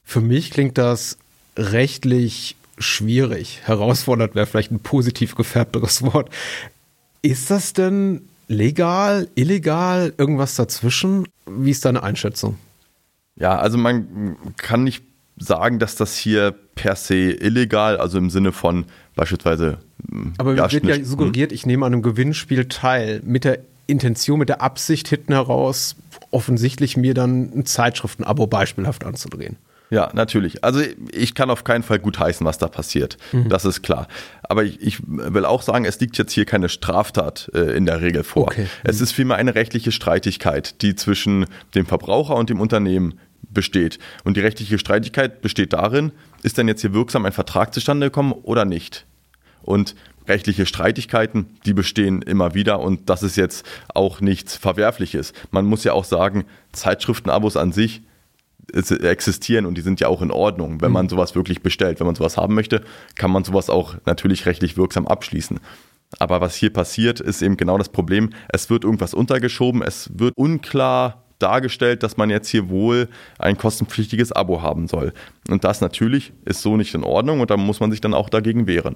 für 0.03 0.19
mich 0.19 0.49
klingt 0.49 0.79
das 0.79 1.19
rechtlich 1.55 2.55
schwierig. 2.79 3.61
Herausfordernd 3.65 4.33
wäre 4.33 4.47
vielleicht 4.47 4.71
ein 4.71 4.79
positiv 4.79 5.35
gefärbteres 5.35 6.01
Wort. 6.01 6.31
Ist 7.21 7.51
das 7.51 7.73
denn 7.73 8.23
legal, 8.47 9.29
illegal, 9.35 10.11
irgendwas 10.17 10.55
dazwischen? 10.55 11.27
Wie 11.45 11.69
ist 11.69 11.85
deine 11.85 12.01
Einschätzung? 12.01 12.57
Ja, 13.35 13.59
also 13.59 13.77
man 13.77 14.35
kann 14.57 14.83
nicht 14.83 15.03
sagen, 15.37 15.79
dass 15.79 15.95
das 15.95 16.15
hier 16.15 16.53
per 16.75 16.95
se 16.95 17.31
illegal, 17.31 17.97
also 17.97 18.17
im 18.17 18.29
Sinne 18.29 18.51
von 18.51 18.85
beispielsweise. 19.15 19.79
Hm, 20.09 20.33
Aber 20.37 20.55
ja, 20.55 20.71
wird 20.71 20.85
ja 20.85 21.03
suggeriert, 21.03 21.51
ich 21.51 21.65
nehme 21.65 21.85
an 21.85 21.93
einem 21.93 22.01
Gewinnspiel 22.01 22.65
teil, 22.65 23.21
mit 23.23 23.43
der 23.43 23.59
Intention, 23.87 24.39
mit 24.39 24.49
der 24.49 24.61
Absicht 24.61 25.07
hinten 25.07 25.33
heraus, 25.33 25.95
offensichtlich 26.31 26.97
mir 26.97 27.13
dann 27.13 27.51
ein 27.53 27.65
Zeitschriftenabo 27.65 28.47
beispielhaft 28.47 29.05
anzudrehen. 29.05 29.57
Ja, 29.89 30.09
natürlich. 30.13 30.63
Also 30.63 30.81
ich 31.11 31.35
kann 31.35 31.51
auf 31.51 31.63
keinen 31.63 31.83
Fall 31.83 31.99
gut 31.99 32.17
heißen, 32.17 32.43
was 32.47 32.57
da 32.57 32.67
passiert. 32.67 33.17
Mhm. 33.31 33.49
Das 33.49 33.63
ist 33.63 33.83
klar. 33.83 34.07
Aber 34.41 34.63
ich, 34.63 34.81
ich, 34.81 34.97
will 35.05 35.45
auch 35.45 35.61
sagen, 35.61 35.85
es 35.85 35.99
liegt 35.99 36.17
jetzt 36.17 36.31
hier 36.31 36.45
keine 36.45 36.67
Straftat 36.67 37.51
äh, 37.53 37.75
in 37.77 37.85
der 37.85 38.01
Regel 38.01 38.23
vor. 38.23 38.43
Okay. 38.43 38.65
Es 38.83 39.01
ist 39.01 39.11
vielmehr 39.11 39.37
eine 39.37 39.53
rechtliche 39.53 39.91
Streitigkeit, 39.91 40.81
die 40.81 40.95
zwischen 40.95 41.45
dem 41.75 41.85
Verbraucher 41.85 42.35
und 42.35 42.49
dem 42.49 42.59
Unternehmen 42.59 43.19
besteht. 43.53 43.99
Und 44.23 44.37
die 44.37 44.41
rechtliche 44.41 44.79
Streitigkeit 44.79 45.41
besteht 45.41 45.73
darin, 45.73 46.11
ist 46.41 46.57
denn 46.57 46.67
jetzt 46.67 46.81
hier 46.81 46.93
wirksam 46.93 47.25
ein 47.25 47.31
Vertrag 47.31 47.73
zustande 47.73 48.07
gekommen 48.07 48.31
oder 48.31 48.65
nicht? 48.65 49.05
Und 49.61 49.95
rechtliche 50.27 50.65
Streitigkeiten, 50.65 51.57
die 51.65 51.73
bestehen 51.73 52.21
immer 52.21 52.53
wieder 52.53 52.79
und 52.79 53.09
das 53.09 53.23
ist 53.23 53.35
jetzt 53.35 53.65
auch 53.93 54.21
nichts 54.21 54.55
Verwerfliches. 54.55 55.33
Man 55.51 55.65
muss 55.65 55.83
ja 55.83 55.93
auch 55.93 56.05
sagen, 56.05 56.45
Zeitschriftenabos 56.71 57.57
an 57.57 57.71
sich 57.71 58.01
existieren 58.71 59.65
und 59.65 59.77
die 59.77 59.81
sind 59.81 59.99
ja 59.99 60.07
auch 60.07 60.21
in 60.21 60.31
Ordnung, 60.31 60.81
wenn 60.81 60.91
man 60.91 61.05
mhm. 61.05 61.09
sowas 61.09 61.35
wirklich 61.35 61.61
bestellt. 61.61 61.99
Wenn 61.99 62.07
man 62.07 62.15
sowas 62.15 62.37
haben 62.37 62.55
möchte, 62.55 62.81
kann 63.15 63.31
man 63.31 63.43
sowas 63.43 63.69
auch 63.69 63.95
natürlich 64.05 64.45
rechtlich 64.45 64.77
wirksam 64.77 65.07
abschließen. 65.07 65.59
Aber 66.19 66.41
was 66.41 66.55
hier 66.55 66.71
passiert, 66.71 67.19
ist 67.19 67.41
eben 67.41 67.57
genau 67.57 67.77
das 67.77 67.89
Problem. 67.89 68.29
Es 68.49 68.69
wird 68.69 68.83
irgendwas 68.83 69.13
untergeschoben, 69.13 69.81
es 69.81 70.09
wird 70.13 70.33
unklar 70.37 71.22
dargestellt, 71.43 72.01
dass 72.01 72.17
man 72.17 72.29
jetzt 72.29 72.49
hier 72.49 72.69
wohl 72.69 73.09
ein 73.37 73.57
kostenpflichtiges 73.57 74.31
Abo 74.31 74.61
haben 74.61 74.87
soll. 74.87 75.13
Und 75.49 75.63
das 75.63 75.81
natürlich 75.81 76.33
ist 76.45 76.61
so 76.61 76.77
nicht 76.77 76.95
in 76.95 77.03
Ordnung 77.03 77.41
und 77.41 77.51
da 77.51 77.57
muss 77.57 77.79
man 77.79 77.91
sich 77.91 78.01
dann 78.01 78.13
auch 78.13 78.29
dagegen 78.29 78.65
wehren. 78.65 78.95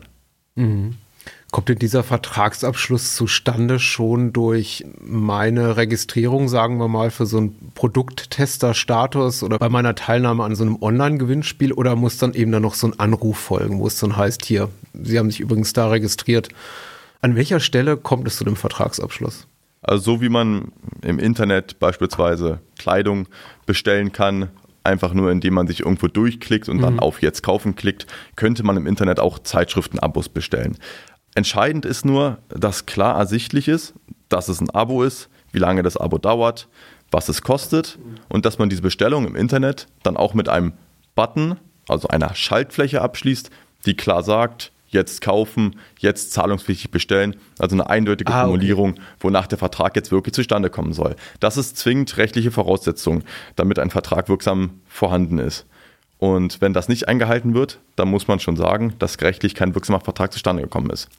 Mhm. 0.56 0.96
Kommt 1.51 1.70
denn 1.70 1.80
dieser 1.80 2.04
Vertragsabschluss 2.04 3.16
zustande 3.16 3.80
schon 3.80 4.34
durch 4.34 4.86
meine 5.00 5.77
Registrierung, 5.77 6.50
sagen 6.50 6.77
wir 6.77 6.89
mal, 6.89 7.10
für 7.10 7.25
so 7.25 7.38
einen 7.38 7.72
Produkttester-Status 7.74 9.44
oder 9.44 9.58
bei 9.58 9.70
meiner 9.70 9.96
Teilnahme 9.96 10.44
an 10.44 10.56
so 10.56 10.63
einem 10.63 10.82
Online-Gewinnspiel 10.82 11.72
oder 11.72 11.96
muss 11.96 12.18
dann 12.18 12.34
eben 12.34 12.51
dann 12.51 12.63
noch 12.63 12.74
so 12.74 12.88
ein 12.88 13.00
Anruf 13.00 13.38
folgen, 13.38 13.80
wo 13.80 13.88
es 13.88 13.98
dann 13.98 14.18
heißt, 14.18 14.46
hier, 14.46 14.70
Sie 14.94 15.18
haben 15.18 15.32
sich 15.32 15.39
übrigens 15.39 15.72
da 15.72 15.88
registriert. 15.88 16.50
An 17.22 17.36
welcher 17.36 17.62
Stelle 17.62 17.96
kommt 17.96 18.27
es 18.27 18.36
zu 18.36 18.44
dem 18.44 18.58
Vertragsabschluss? 18.58 19.48
Also 19.88 20.03
so 20.03 20.22
wie 20.22 20.29
man 20.29 20.74
im 21.01 21.17
Internet 21.17 21.79
beispielsweise 21.79 22.60
Kleidung 22.77 23.27
bestellen 23.65 24.12
kann, 24.12 24.50
einfach 24.84 25.13
nur 25.13 25.32
indem 25.32 25.53
man 25.53 25.67
sich 25.67 25.79
irgendwo 25.79 26.08
durchklickt 26.08 26.70
und 26.70 26.77
mhm. 26.77 26.82
dann 26.82 27.00
auf 27.00 27.22
Jetzt 27.22 27.41
kaufen 27.41 27.75
klickt, 27.75 28.06
könnte 28.36 28.63
man 28.63 28.77
im 28.77 28.86
Internet 28.86 29.20
auch 29.20 29.39
Zeitschriftenabos 29.39 30.29
bestellen. 30.29 30.77
Entscheidend 31.36 31.86
ist 31.86 32.06
nur, 32.06 32.39
dass 32.50 32.86
klar 32.86 33.17
ersichtlich 33.17 33.67
ist, 33.67 33.94
dass 34.27 34.50
es 34.50 34.60
ein 34.60 34.70
Abo 34.72 35.03
ist, 35.03 35.29
wie 35.51 35.60
lange 35.60 35.84
das 35.84 35.96
Abo 35.96 36.17
dauert, 36.17 36.67
was 37.10 37.29
es 37.29 37.41
kostet 37.41 37.98
und 38.27 38.46
dass 38.46 38.60
man 38.60 38.70
diese 38.70 38.82
Bestellung 38.82 39.25
im 39.25 39.36
Internet 39.36 39.88
dann 40.03 40.17
auch 40.17 40.34
mit 40.34 40.50
einem 40.50 40.74
Button, 41.15 41.58
also 41.88 42.10
einer 42.10 42.36
Schaltfläche 42.36 43.01
abschließt, 43.01 43.50
die 43.86 43.96
klar 43.96 44.24
sagt, 44.24 44.74
jetzt 44.88 45.22
kaufen, 45.22 45.75
jetzt 46.00 46.32
zahlungspflichtig 46.32 46.91
bestellen. 46.91 47.36
Also 47.60 47.75
eine 47.75 47.89
eindeutige 47.89 48.34
ah, 48.34 48.44
Formulierung, 48.44 48.91
okay. 48.91 49.01
wonach 49.20 49.48
der 49.48 49.58
Vertrag 49.58 49.96
jetzt 49.96 50.12
wirklich 50.12 50.34
zustande 50.34 50.70
kommen 50.70 50.94
soll. 50.94 51.15
Das 51.39 51.58
ist 51.58 51.77
zwingend 51.77 52.17
rechtliche 52.17 52.51
Voraussetzung, 52.51 53.24
damit 53.56 53.79
ein 53.79 53.89
Vertrag 53.89 54.29
wirksam 54.29 54.82
vorhanden 54.88 55.39
ist. 55.39 55.65
Und 56.20 56.62
wenn 56.62 56.74
das 56.74 56.89
nicht 56.89 57.08
eingehalten 57.08 57.53
wird, 57.53 57.79
dann 57.96 58.10
muss 58.10 58.27
man 58.27 58.39
schon 58.39 58.56
sagen, 58.56 58.94
dass 59.00 59.22
rechtlich 59.22 59.53
kein 59.53 59.75
wirksamer 59.75 60.00
Vertrag 60.00 60.34
zustande 60.34 60.63
gekommen 60.63 60.89
ist. 60.89 61.10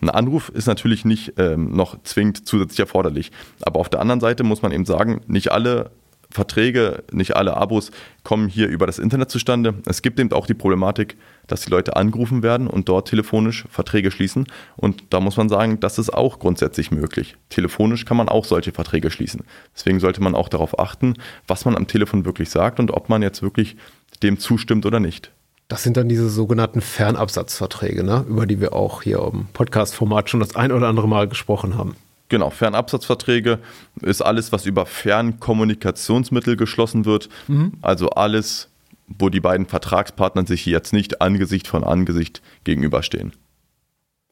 Ein 0.00 0.08
Anruf 0.08 0.48
ist 0.48 0.66
natürlich 0.66 1.04
nicht 1.04 1.34
ähm, 1.36 1.72
noch 1.72 2.02
zwingend 2.04 2.46
zusätzlich 2.46 2.80
erforderlich. 2.80 3.32
Aber 3.60 3.80
auf 3.80 3.90
der 3.90 4.00
anderen 4.00 4.20
Seite 4.20 4.44
muss 4.44 4.62
man 4.62 4.72
eben 4.72 4.86
sagen, 4.86 5.20
nicht 5.26 5.52
alle 5.52 5.90
Verträge, 6.30 7.02
nicht 7.12 7.36
alle 7.36 7.56
Abos 7.56 7.90
kommen 8.22 8.48
hier 8.48 8.68
über 8.68 8.86
das 8.86 8.98
Internet 8.98 9.30
zustande. 9.30 9.74
Es 9.86 10.02
gibt 10.02 10.20
eben 10.20 10.32
auch 10.32 10.46
die 10.46 10.54
Problematik, 10.54 11.16
dass 11.46 11.62
die 11.62 11.70
Leute 11.70 11.96
angerufen 11.96 12.42
werden 12.42 12.68
und 12.68 12.88
dort 12.88 13.08
telefonisch 13.08 13.64
Verträge 13.68 14.10
schließen. 14.10 14.46
Und 14.76 15.04
da 15.10 15.20
muss 15.20 15.36
man 15.36 15.48
sagen, 15.48 15.80
das 15.80 15.98
ist 15.98 16.10
auch 16.10 16.38
grundsätzlich 16.38 16.90
möglich. 16.90 17.36
Telefonisch 17.48 18.04
kann 18.04 18.16
man 18.16 18.28
auch 18.28 18.44
solche 18.44 18.72
Verträge 18.72 19.10
schließen. 19.10 19.42
Deswegen 19.74 19.98
sollte 19.98 20.22
man 20.22 20.34
auch 20.34 20.48
darauf 20.48 20.78
achten, 20.78 21.14
was 21.46 21.64
man 21.64 21.76
am 21.76 21.86
Telefon 21.86 22.24
wirklich 22.24 22.50
sagt 22.50 22.78
und 22.78 22.92
ob 22.92 23.08
man 23.08 23.22
jetzt 23.22 23.42
wirklich 23.42 23.76
dem 24.22 24.38
zustimmt 24.38 24.86
oder 24.86 25.00
nicht. 25.00 25.32
Das 25.68 25.84
sind 25.84 25.96
dann 25.96 26.08
diese 26.08 26.28
sogenannten 26.28 26.80
Fernabsatzverträge, 26.80 28.02
ne? 28.02 28.24
über 28.28 28.44
die 28.44 28.60
wir 28.60 28.72
auch 28.72 29.02
hier 29.02 29.20
im 29.32 29.46
Podcast-Format 29.52 30.28
schon 30.28 30.40
das 30.40 30.56
ein 30.56 30.72
oder 30.72 30.88
andere 30.88 31.06
Mal 31.06 31.28
gesprochen 31.28 31.76
haben. 31.78 31.94
Genau, 32.30 32.48
Fernabsatzverträge 32.50 33.58
ist 34.02 34.22
alles, 34.22 34.52
was 34.52 34.64
über 34.64 34.86
Fernkommunikationsmittel 34.86 36.56
geschlossen 36.56 37.04
wird. 37.04 37.28
Mhm. 37.48 37.72
Also 37.82 38.08
alles, 38.10 38.68
wo 39.06 39.28
die 39.28 39.40
beiden 39.40 39.66
Vertragspartner 39.66 40.46
sich 40.46 40.64
jetzt 40.64 40.92
nicht 40.92 41.20
Angesicht 41.20 41.66
von 41.66 41.84
Angesicht 41.84 42.40
gegenüberstehen. 42.64 43.32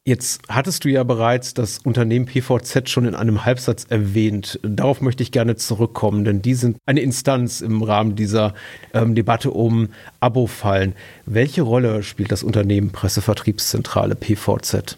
Jetzt 0.05 0.41
hattest 0.47 0.85
du 0.85 0.89
ja 0.89 1.03
bereits 1.03 1.53
das 1.53 1.79
Unternehmen 1.79 2.25
PVZ 2.25 2.89
schon 2.89 3.05
in 3.05 3.15
einem 3.15 3.43
Halbsatz 3.43 3.85
erwähnt. 3.89 4.59
Darauf 4.63 5.01
möchte 5.01 5.21
ich 5.21 5.33
gerne 5.33 5.57
zurückkommen, 5.57 6.23
denn 6.23 6.41
die 6.41 6.53
sind 6.53 6.77
eine 6.85 7.01
Instanz 7.01 7.59
im 7.59 7.83
Rahmen 7.83 8.15
dieser 8.15 8.53
ähm, 8.93 9.13
Debatte 9.13 9.51
um 9.51 9.89
Abo-Fallen. 10.21 10.95
Welche 11.25 11.63
Rolle 11.63 12.01
spielt 12.01 12.31
das 12.31 12.43
Unternehmen 12.43 12.91
Pressevertriebszentrale 12.91 14.15
PVZ? 14.15 14.97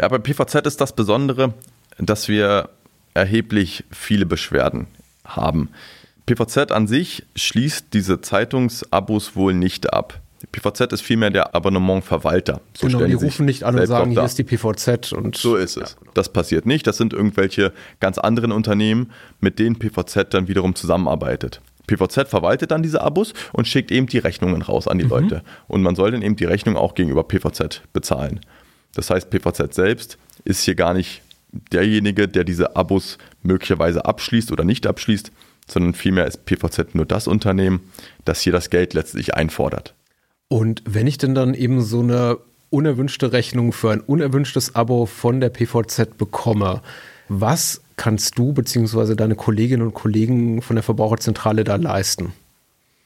Ja, 0.00 0.08
bei 0.08 0.18
PVZ 0.18 0.66
ist 0.66 0.80
das 0.80 0.94
Besondere, 0.94 1.54
dass 1.98 2.28
wir 2.28 2.70
erheblich 3.14 3.84
viele 3.90 4.26
Beschwerden 4.26 4.86
haben. 5.24 5.70
PVZ 6.26 6.72
an 6.72 6.86
sich 6.86 7.24
schließt 7.36 7.86
diese 7.92 8.20
Zeitungsabos 8.20 9.34
wohl 9.34 9.54
nicht 9.54 9.92
ab. 9.92 10.20
Die 10.42 10.46
PVZ 10.46 10.92
ist 10.92 11.00
vielmehr 11.00 11.30
der 11.30 11.54
Abonnementverwalter. 11.54 12.60
So 12.76 12.86
genau, 12.86 13.04
die 13.04 13.14
rufen 13.14 13.44
nicht 13.44 13.64
an 13.64 13.76
und 13.76 13.86
sagen, 13.86 14.12
hier 14.12 14.22
ist 14.22 14.38
die 14.38 14.44
PVZ. 14.44 15.12
Und 15.12 15.36
so 15.36 15.56
ist 15.56 15.76
es. 15.76 15.92
Ja, 15.92 15.98
genau. 15.98 16.12
Das 16.14 16.32
passiert 16.32 16.64
nicht. 16.64 16.86
Das 16.86 16.96
sind 16.96 17.12
irgendwelche 17.12 17.72
ganz 17.98 18.18
anderen 18.18 18.52
Unternehmen, 18.52 19.10
mit 19.40 19.58
denen 19.58 19.78
PVZ 19.78 20.32
dann 20.34 20.46
wiederum 20.46 20.76
zusammenarbeitet. 20.76 21.60
PVZ 21.88 22.28
verwaltet 22.28 22.70
dann 22.70 22.82
diese 22.82 23.00
Abos 23.00 23.32
und 23.52 23.66
schickt 23.66 23.90
eben 23.90 24.06
die 24.06 24.18
Rechnungen 24.18 24.62
raus 24.62 24.86
an 24.86 24.98
die 24.98 25.04
mhm. 25.04 25.10
Leute. 25.10 25.42
Und 25.66 25.82
man 25.82 25.96
soll 25.96 26.12
dann 26.12 26.22
eben 26.22 26.36
die 26.36 26.44
Rechnung 26.44 26.76
auch 26.76 26.94
gegenüber 26.94 27.24
PVZ 27.24 27.82
bezahlen. 27.92 28.40
Das 28.94 29.10
heißt, 29.10 29.30
PVZ 29.30 29.74
selbst 29.74 30.18
ist 30.44 30.62
hier 30.62 30.76
gar 30.76 30.94
nicht 30.94 31.22
derjenige, 31.72 32.28
der 32.28 32.44
diese 32.44 32.76
Abos 32.76 33.18
möglicherweise 33.42 34.04
abschließt 34.04 34.52
oder 34.52 34.64
nicht 34.64 34.86
abschließt, 34.86 35.32
sondern 35.66 35.94
vielmehr 35.94 36.26
ist 36.26 36.44
PVZ 36.44 36.94
nur 36.94 37.06
das 37.06 37.26
Unternehmen, 37.26 37.80
das 38.24 38.40
hier 38.40 38.52
das 38.52 38.70
Geld 38.70 38.94
letztlich 38.94 39.34
einfordert. 39.34 39.94
Und 40.48 40.82
wenn 40.86 41.06
ich 41.06 41.18
denn 41.18 41.34
dann 41.34 41.54
eben 41.54 41.82
so 41.82 42.00
eine 42.00 42.38
unerwünschte 42.70 43.32
Rechnung 43.32 43.72
für 43.72 43.90
ein 43.90 44.00
unerwünschtes 44.00 44.74
Abo 44.74 45.06
von 45.06 45.40
der 45.40 45.50
PVZ 45.50 46.16
bekomme, 46.16 46.82
was 47.28 47.82
kannst 47.96 48.38
du 48.38 48.52
bzw. 48.52 49.14
deine 49.14 49.34
Kolleginnen 49.34 49.82
und 49.82 49.94
Kollegen 49.94 50.62
von 50.62 50.76
der 50.76 50.82
Verbraucherzentrale 50.82 51.64
da 51.64 51.76
leisten? 51.76 52.32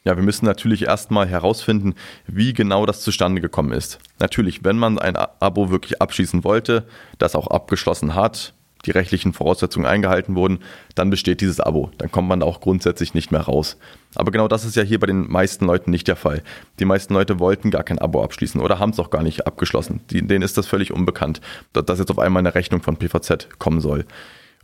Ja, 0.04 0.16
wir 0.16 0.24
müssen 0.24 0.46
natürlich 0.46 0.82
erstmal 0.82 1.28
herausfinden, 1.28 1.94
wie 2.26 2.52
genau 2.52 2.86
das 2.86 3.02
zustande 3.02 3.40
gekommen 3.40 3.72
ist. 3.72 4.00
Natürlich, 4.18 4.64
wenn 4.64 4.76
man 4.76 4.98
ein 4.98 5.16
Abo 5.16 5.70
wirklich 5.70 6.02
abschließen 6.02 6.42
wollte, 6.42 6.86
das 7.18 7.36
auch 7.36 7.46
abgeschlossen 7.46 8.16
hat, 8.16 8.54
die 8.84 8.90
rechtlichen 8.90 9.32
Voraussetzungen 9.32 9.86
eingehalten 9.86 10.34
wurden, 10.34 10.58
dann 10.96 11.10
besteht 11.10 11.40
dieses 11.40 11.60
Abo. 11.60 11.90
Dann 11.98 12.10
kommt 12.10 12.28
man 12.28 12.42
auch 12.42 12.60
grundsätzlich 12.60 13.14
nicht 13.14 13.30
mehr 13.30 13.42
raus. 13.42 13.76
Aber 14.16 14.32
genau 14.32 14.48
das 14.48 14.64
ist 14.64 14.74
ja 14.74 14.82
hier 14.82 14.98
bei 14.98 15.06
den 15.06 15.30
meisten 15.30 15.66
Leuten 15.66 15.92
nicht 15.92 16.08
der 16.08 16.16
Fall. 16.16 16.42
Die 16.80 16.84
meisten 16.84 17.14
Leute 17.14 17.38
wollten 17.38 17.70
gar 17.70 17.84
kein 17.84 18.00
Abo 18.00 18.24
abschließen 18.24 18.60
oder 18.60 18.80
haben 18.80 18.90
es 18.90 18.98
auch 18.98 19.10
gar 19.10 19.22
nicht 19.22 19.46
abgeschlossen. 19.46 20.00
Denen 20.10 20.42
ist 20.42 20.58
das 20.58 20.66
völlig 20.66 20.92
unbekannt, 20.92 21.40
dass 21.72 22.00
jetzt 22.00 22.10
auf 22.10 22.18
einmal 22.18 22.40
eine 22.40 22.56
Rechnung 22.56 22.82
von 22.82 22.96
PVZ 22.96 23.58
kommen 23.58 23.80
soll. 23.80 24.04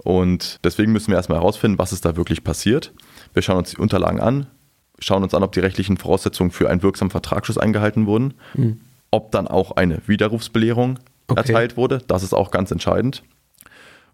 Und 0.02 0.58
deswegen 0.64 0.92
müssen 0.92 1.08
wir 1.08 1.16
erstmal 1.16 1.38
herausfinden, 1.38 1.78
was 1.78 1.92
ist 1.92 2.04
da 2.04 2.16
wirklich 2.16 2.44
passiert. 2.44 2.92
Wir 3.34 3.42
schauen 3.42 3.58
uns 3.58 3.70
die 3.70 3.78
Unterlagen 3.78 4.20
an, 4.20 4.46
schauen 4.98 5.22
uns 5.22 5.34
an, 5.34 5.42
ob 5.42 5.52
die 5.52 5.60
rechtlichen 5.60 5.96
Voraussetzungen 5.96 6.50
für 6.50 6.68
einen 6.68 6.82
wirksamen 6.82 7.10
Vertragsschluss 7.10 7.58
eingehalten 7.58 8.06
wurden, 8.06 8.34
mhm. 8.54 8.80
ob 9.10 9.30
dann 9.32 9.48
auch 9.48 9.72
eine 9.72 10.00
Widerrufsbelehrung 10.06 10.98
okay. 11.28 11.38
erteilt 11.40 11.76
wurde. 11.76 12.02
Das 12.06 12.22
ist 12.22 12.34
auch 12.34 12.50
ganz 12.50 12.70
entscheidend. 12.70 13.22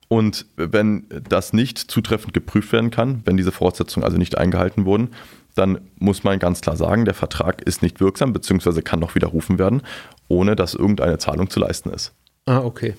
Und 0.08 0.46
wenn 0.56 1.06
das 1.28 1.52
nicht 1.52 1.78
zutreffend 1.78 2.34
geprüft 2.34 2.72
werden 2.72 2.90
kann, 2.90 3.22
wenn 3.24 3.36
diese 3.36 3.52
Voraussetzungen 3.52 4.04
also 4.04 4.18
nicht 4.18 4.36
eingehalten 4.36 4.84
wurden, 4.84 5.10
dann 5.54 5.80
muss 5.98 6.24
man 6.24 6.38
ganz 6.38 6.60
klar 6.60 6.76
sagen, 6.76 7.04
der 7.04 7.14
Vertrag 7.14 7.62
ist 7.62 7.82
nicht 7.82 8.00
wirksam 8.00 8.32
bzw. 8.32 8.82
kann 8.82 9.00
noch 9.00 9.14
widerrufen 9.14 9.58
werden, 9.58 9.82
ohne 10.28 10.56
dass 10.56 10.74
irgendeine 10.74 11.18
Zahlung 11.18 11.48
zu 11.48 11.60
leisten 11.60 11.90
ist. 11.90 12.12
Ah, 12.44 12.58
okay. 12.58 12.94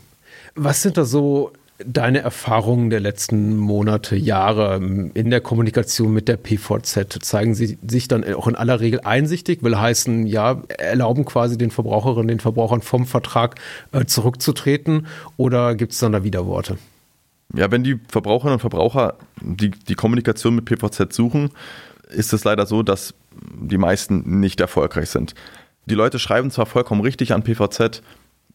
Was 0.55 0.81
sind 0.81 0.97
da 0.97 1.05
so 1.05 1.51
deine 1.83 2.19
Erfahrungen 2.19 2.89
der 2.89 2.99
letzten 2.99 3.57
Monate, 3.57 4.15
Jahre 4.15 4.77
in 4.77 5.29
der 5.29 5.41
Kommunikation 5.41 6.13
mit 6.13 6.27
der 6.27 6.37
PVZ? 6.37 7.19
Zeigen 7.21 7.53
sie 7.55 7.77
sich 7.85 8.07
dann 8.07 8.23
auch 8.33 8.47
in 8.47 8.55
aller 8.55 8.79
Regel 8.79 9.01
einsichtig? 9.01 9.63
Will 9.63 9.77
heißen, 9.77 10.25
ja, 10.25 10.61
erlauben 10.77 11.25
quasi 11.25 11.57
den 11.57 11.71
Verbraucherinnen, 11.71 12.27
den 12.27 12.39
Verbrauchern 12.39 12.81
vom 12.81 13.05
Vertrag 13.05 13.55
äh, 13.91 14.05
zurückzutreten 14.05 15.07
oder 15.37 15.75
gibt 15.75 15.93
es 15.93 15.99
dann 15.99 16.13
da 16.13 16.23
Widerworte? 16.23 16.77
Ja, 17.53 17.71
wenn 17.71 17.83
die 17.83 17.99
Verbraucherinnen 18.07 18.53
und 18.53 18.59
Verbraucher 18.61 19.15
die, 19.41 19.71
die 19.71 19.95
Kommunikation 19.95 20.55
mit 20.55 20.65
PVZ 20.65 21.13
suchen, 21.13 21.51
ist 22.09 22.33
es 22.33 22.43
leider 22.43 22.65
so, 22.65 22.83
dass 22.83 23.13
die 23.31 23.77
meisten 23.77 24.39
nicht 24.39 24.61
erfolgreich 24.61 25.09
sind. 25.09 25.35
Die 25.85 25.95
Leute 25.95 26.19
schreiben 26.19 26.51
zwar 26.51 26.65
vollkommen 26.65 27.01
richtig 27.01 27.33
an 27.33 27.43
PVZ, 27.43 28.01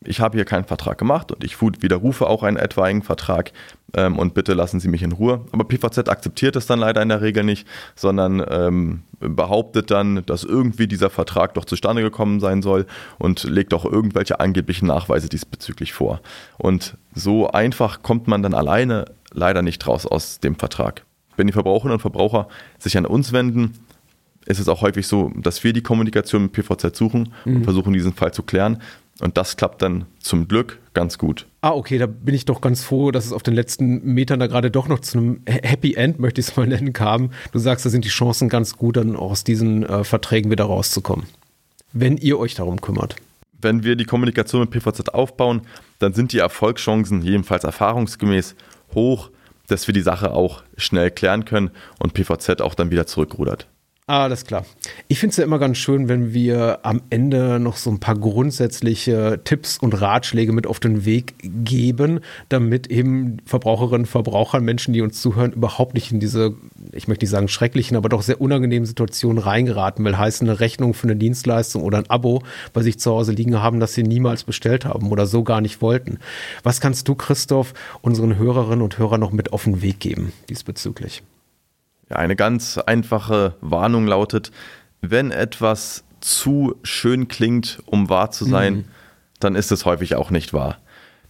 ich 0.02 0.20
habe 0.20 0.38
hier 0.38 0.46
keinen 0.46 0.64
Vertrag 0.64 0.96
gemacht 0.96 1.30
und 1.30 1.44
ich 1.44 1.60
widerrufe 1.60 2.26
auch 2.26 2.42
einen 2.42 2.56
etwaigen 2.56 3.02
Vertrag 3.02 3.52
ähm, 3.94 4.18
und 4.18 4.32
bitte 4.32 4.54
lassen 4.54 4.80
Sie 4.80 4.88
mich 4.88 5.02
in 5.02 5.12
Ruhe. 5.12 5.44
Aber 5.52 5.64
PVZ 5.64 6.08
akzeptiert 6.08 6.56
es 6.56 6.66
dann 6.66 6.78
leider 6.78 7.02
in 7.02 7.10
der 7.10 7.20
Regel 7.20 7.44
nicht, 7.44 7.66
sondern 7.94 8.42
ähm, 8.48 9.02
behauptet 9.18 9.90
dann, 9.90 10.24
dass 10.24 10.44
irgendwie 10.44 10.86
dieser 10.86 11.10
Vertrag 11.10 11.52
doch 11.54 11.66
zustande 11.66 12.00
gekommen 12.00 12.40
sein 12.40 12.62
soll 12.62 12.86
und 13.18 13.44
legt 13.44 13.74
auch 13.74 13.84
irgendwelche 13.84 14.40
angeblichen 14.40 14.86
Nachweise 14.86 15.28
diesbezüglich 15.28 15.92
vor. 15.92 16.20
Und 16.56 16.96
so 17.14 17.50
einfach 17.50 18.02
kommt 18.02 18.26
man 18.26 18.42
dann 18.42 18.54
alleine 18.54 19.04
leider 19.32 19.60
nicht 19.60 19.86
raus 19.86 20.06
aus 20.06 20.40
dem 20.40 20.56
Vertrag. 20.56 21.04
Wenn 21.36 21.46
die 21.46 21.52
Verbraucherinnen 21.52 21.94
und 21.94 22.00
Verbraucher 22.00 22.48
sich 22.78 22.96
an 22.96 23.04
uns 23.04 23.32
wenden, 23.32 23.74
ist 24.46 24.58
es 24.58 24.68
auch 24.68 24.80
häufig 24.80 25.06
so, 25.06 25.30
dass 25.36 25.62
wir 25.62 25.72
die 25.72 25.82
Kommunikation 25.82 26.44
mit 26.44 26.52
PVZ 26.52 26.96
suchen 26.96 27.32
mhm. 27.44 27.56
und 27.56 27.64
versuchen, 27.64 27.92
diesen 27.92 28.14
Fall 28.14 28.32
zu 28.32 28.42
klären. 28.42 28.80
Und 29.20 29.36
das 29.36 29.56
klappt 29.56 29.82
dann 29.82 30.06
zum 30.18 30.48
Glück 30.48 30.78
ganz 30.94 31.18
gut. 31.18 31.46
Ah, 31.60 31.72
okay, 31.72 31.98
da 31.98 32.06
bin 32.06 32.34
ich 32.34 32.46
doch 32.46 32.60
ganz 32.60 32.82
froh, 32.82 33.10
dass 33.10 33.26
es 33.26 33.32
auf 33.32 33.42
den 33.42 33.54
letzten 33.54 34.02
Metern 34.02 34.40
da 34.40 34.46
gerade 34.46 34.70
doch 34.70 34.88
noch 34.88 35.00
zu 35.00 35.18
einem 35.18 35.42
Happy 35.46 35.94
End, 35.94 36.18
möchte 36.18 36.40
ich 36.40 36.48
es 36.48 36.56
mal 36.56 36.66
nennen, 36.66 36.92
kam. 36.92 37.30
Du 37.52 37.58
sagst, 37.58 37.84
da 37.84 37.90
sind 37.90 38.04
die 38.04 38.10
Chancen 38.10 38.48
ganz 38.48 38.76
gut, 38.76 38.96
dann 38.96 39.16
aus 39.16 39.44
diesen 39.44 39.84
äh, 39.84 40.04
Verträgen 40.04 40.50
wieder 40.50 40.64
rauszukommen. 40.64 41.26
Wenn 41.92 42.16
ihr 42.16 42.38
euch 42.38 42.54
darum 42.54 42.80
kümmert. 42.80 43.16
Wenn 43.60 43.84
wir 43.84 43.96
die 43.96 44.04
Kommunikation 44.04 44.62
mit 44.62 44.70
PVZ 44.70 45.10
aufbauen, 45.10 45.62
dann 45.98 46.14
sind 46.14 46.32
die 46.32 46.38
Erfolgschancen 46.38 47.22
jedenfalls 47.22 47.64
erfahrungsgemäß 47.64 48.54
hoch, 48.94 49.30
dass 49.66 49.86
wir 49.86 49.92
die 49.92 50.00
Sache 50.00 50.32
auch 50.32 50.62
schnell 50.76 51.10
klären 51.10 51.44
können 51.44 51.70
und 51.98 52.14
PVZ 52.14 52.60
auch 52.62 52.74
dann 52.74 52.90
wieder 52.90 53.06
zurückrudert. 53.06 53.66
Alles 54.10 54.44
klar. 54.44 54.66
Ich 55.06 55.20
finde 55.20 55.30
es 55.30 55.36
ja 55.36 55.44
immer 55.44 55.60
ganz 55.60 55.78
schön, 55.78 56.08
wenn 56.08 56.34
wir 56.34 56.80
am 56.82 57.00
Ende 57.10 57.60
noch 57.60 57.76
so 57.76 57.90
ein 57.90 58.00
paar 58.00 58.16
grundsätzliche 58.16 59.38
Tipps 59.44 59.78
und 59.78 60.00
Ratschläge 60.00 60.52
mit 60.52 60.66
auf 60.66 60.80
den 60.80 61.04
Weg 61.04 61.34
geben, 61.40 62.18
damit 62.48 62.88
eben 62.88 63.36
Verbraucherinnen, 63.44 64.06
Verbraucher, 64.06 64.60
Menschen, 64.60 64.94
die 64.94 65.02
uns 65.02 65.22
zuhören, 65.22 65.52
überhaupt 65.52 65.94
nicht 65.94 66.10
in 66.10 66.18
diese, 66.18 66.56
ich 66.90 67.06
möchte 67.06 67.22
nicht 67.22 67.30
sagen 67.30 67.46
schrecklichen, 67.46 67.96
aber 67.96 68.08
doch 68.08 68.22
sehr 68.22 68.40
unangenehmen 68.40 68.84
Situationen 68.84 69.38
reingeraten 69.38 70.04
will. 70.04 70.18
Heißt 70.18 70.42
eine 70.42 70.58
Rechnung 70.58 70.92
für 70.92 71.06
eine 71.06 71.14
Dienstleistung 71.14 71.84
oder 71.84 71.98
ein 71.98 72.10
Abo 72.10 72.42
bei 72.72 72.82
sich 72.82 72.98
zu 72.98 73.12
Hause 73.12 73.30
liegen 73.30 73.62
haben, 73.62 73.78
das 73.78 73.94
sie 73.94 74.02
niemals 74.02 74.42
bestellt 74.42 74.86
haben 74.86 75.12
oder 75.12 75.28
so 75.28 75.44
gar 75.44 75.60
nicht 75.60 75.82
wollten. 75.82 76.18
Was 76.64 76.80
kannst 76.80 77.06
du, 77.06 77.14
Christoph, 77.14 77.74
unseren 78.00 78.36
Hörerinnen 78.36 78.82
und 78.82 78.98
Hörern 78.98 79.20
noch 79.20 79.30
mit 79.30 79.52
auf 79.52 79.62
den 79.62 79.82
Weg 79.82 80.00
geben 80.00 80.32
diesbezüglich? 80.48 81.22
Ja, 82.10 82.16
eine 82.16 82.36
ganz 82.36 82.76
einfache 82.78 83.54
Warnung 83.60 84.06
lautet, 84.06 84.50
wenn 85.00 85.30
etwas 85.30 86.04
zu 86.20 86.76
schön 86.82 87.28
klingt, 87.28 87.80
um 87.86 88.10
wahr 88.10 88.30
zu 88.30 88.44
sein, 88.44 88.74
mhm. 88.74 88.84
dann 89.38 89.54
ist 89.54 89.72
es 89.72 89.86
häufig 89.86 90.16
auch 90.16 90.30
nicht 90.30 90.52
wahr. 90.52 90.78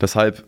Deshalb, 0.00 0.44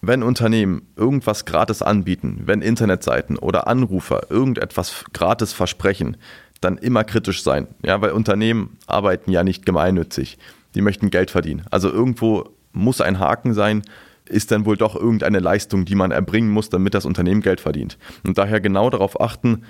wenn 0.00 0.22
Unternehmen 0.22 0.88
irgendwas 0.96 1.44
gratis 1.44 1.82
anbieten, 1.82 2.42
wenn 2.46 2.62
Internetseiten 2.62 3.38
oder 3.38 3.68
Anrufer 3.68 4.30
irgendetwas 4.30 5.04
gratis 5.12 5.52
versprechen, 5.52 6.16
dann 6.60 6.78
immer 6.78 7.04
kritisch 7.04 7.42
sein. 7.42 7.68
Ja, 7.84 8.00
weil 8.00 8.10
Unternehmen 8.10 8.78
arbeiten 8.86 9.30
ja 9.30 9.44
nicht 9.44 9.66
gemeinnützig. 9.66 10.38
Die 10.74 10.80
möchten 10.80 11.10
Geld 11.10 11.30
verdienen. 11.30 11.64
Also 11.70 11.90
irgendwo 11.90 12.50
muss 12.72 13.00
ein 13.00 13.18
Haken 13.18 13.54
sein, 13.54 13.82
ist 14.28 14.50
dann 14.50 14.66
wohl 14.66 14.76
doch 14.76 14.96
irgendeine 14.96 15.38
Leistung, 15.38 15.84
die 15.84 15.94
man 15.94 16.10
erbringen 16.10 16.50
muss, 16.50 16.68
damit 16.68 16.94
das 16.94 17.04
Unternehmen 17.04 17.42
Geld 17.42 17.60
verdient. 17.60 17.98
Und 18.26 18.38
daher 18.38 18.60
genau 18.60 18.90
darauf 18.90 19.20
achten, 19.20 19.62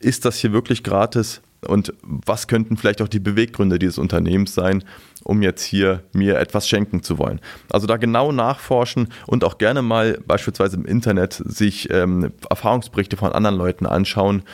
ist 0.00 0.24
das 0.24 0.38
hier 0.38 0.52
wirklich 0.52 0.84
gratis 0.84 1.42
und 1.66 1.92
was 2.02 2.46
könnten 2.46 2.76
vielleicht 2.76 3.02
auch 3.02 3.08
die 3.08 3.18
Beweggründe 3.18 3.78
dieses 3.78 3.98
Unternehmens 3.98 4.54
sein, 4.54 4.84
um 5.24 5.42
jetzt 5.42 5.64
hier 5.64 6.04
mir 6.12 6.38
etwas 6.38 6.68
schenken 6.68 7.02
zu 7.02 7.18
wollen. 7.18 7.40
Also 7.70 7.86
da 7.86 7.96
genau 7.96 8.30
nachforschen 8.30 9.08
und 9.26 9.42
auch 9.42 9.58
gerne 9.58 9.82
mal 9.82 10.20
beispielsweise 10.26 10.76
im 10.76 10.84
Internet 10.84 11.32
sich 11.44 11.90
ähm, 11.90 12.32
Erfahrungsberichte 12.48 13.16
von 13.16 13.32
anderen 13.32 13.56
Leuten 13.56 13.86
anschauen 13.86 14.44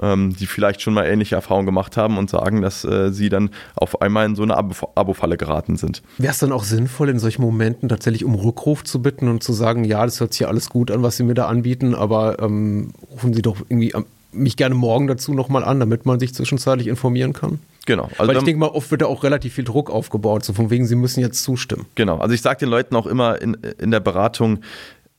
ähm, 0.00 0.34
die 0.36 0.46
vielleicht 0.46 0.82
schon 0.82 0.94
mal 0.94 1.04
ähnliche 1.04 1.34
Erfahrungen 1.34 1.66
gemacht 1.66 1.96
haben 1.96 2.18
und 2.18 2.30
sagen, 2.30 2.62
dass 2.62 2.84
äh, 2.84 3.12
sie 3.12 3.28
dann 3.28 3.50
auf 3.76 4.02
einmal 4.02 4.26
in 4.26 4.34
so 4.34 4.42
eine 4.42 4.56
Abo-Falle 4.56 5.36
geraten 5.36 5.76
sind. 5.76 6.02
Wäre 6.18 6.32
es 6.32 6.38
dann 6.38 6.52
auch 6.52 6.64
sinnvoll, 6.64 7.08
in 7.08 7.18
solchen 7.18 7.42
Momenten 7.42 7.88
tatsächlich 7.88 8.24
um 8.24 8.34
Rückruf 8.34 8.84
zu 8.84 9.02
bitten 9.02 9.28
und 9.28 9.42
zu 9.42 9.52
sagen, 9.52 9.84
ja, 9.84 10.04
das 10.04 10.20
hört 10.20 10.32
sich 10.32 10.46
alles 10.46 10.70
gut 10.70 10.90
an, 10.90 11.02
was 11.02 11.16
Sie 11.16 11.22
mir 11.22 11.34
da 11.34 11.46
anbieten, 11.46 11.94
aber 11.94 12.40
ähm, 12.40 12.92
rufen 13.10 13.34
Sie 13.34 13.42
doch 13.42 13.58
irgendwie 13.68 13.92
mich 14.32 14.56
gerne 14.56 14.74
morgen 14.74 15.06
dazu 15.06 15.32
nochmal 15.32 15.64
an, 15.64 15.80
damit 15.80 16.06
man 16.06 16.18
sich 16.18 16.34
zwischenzeitlich 16.34 16.88
informieren 16.88 17.32
kann? 17.32 17.60
Genau. 17.86 18.08
Also 18.18 18.28
Weil 18.28 18.38
ich 18.38 18.44
denke 18.44 18.58
mal, 18.58 18.68
oft 18.68 18.90
wird 18.90 19.02
da 19.02 19.06
auch 19.06 19.22
relativ 19.24 19.54
viel 19.54 19.64
Druck 19.64 19.90
aufgebaut, 19.90 20.44
so 20.44 20.52
von 20.52 20.70
wegen, 20.70 20.86
sie 20.86 20.96
müssen 20.96 21.20
jetzt 21.20 21.42
zustimmen. 21.44 21.86
Genau. 21.94 22.18
Also 22.18 22.34
ich 22.34 22.42
sage 22.42 22.60
den 22.60 22.68
Leuten 22.68 22.96
auch 22.96 23.06
immer 23.06 23.40
in, 23.40 23.54
in 23.78 23.90
der 23.90 24.00
Beratung, 24.00 24.60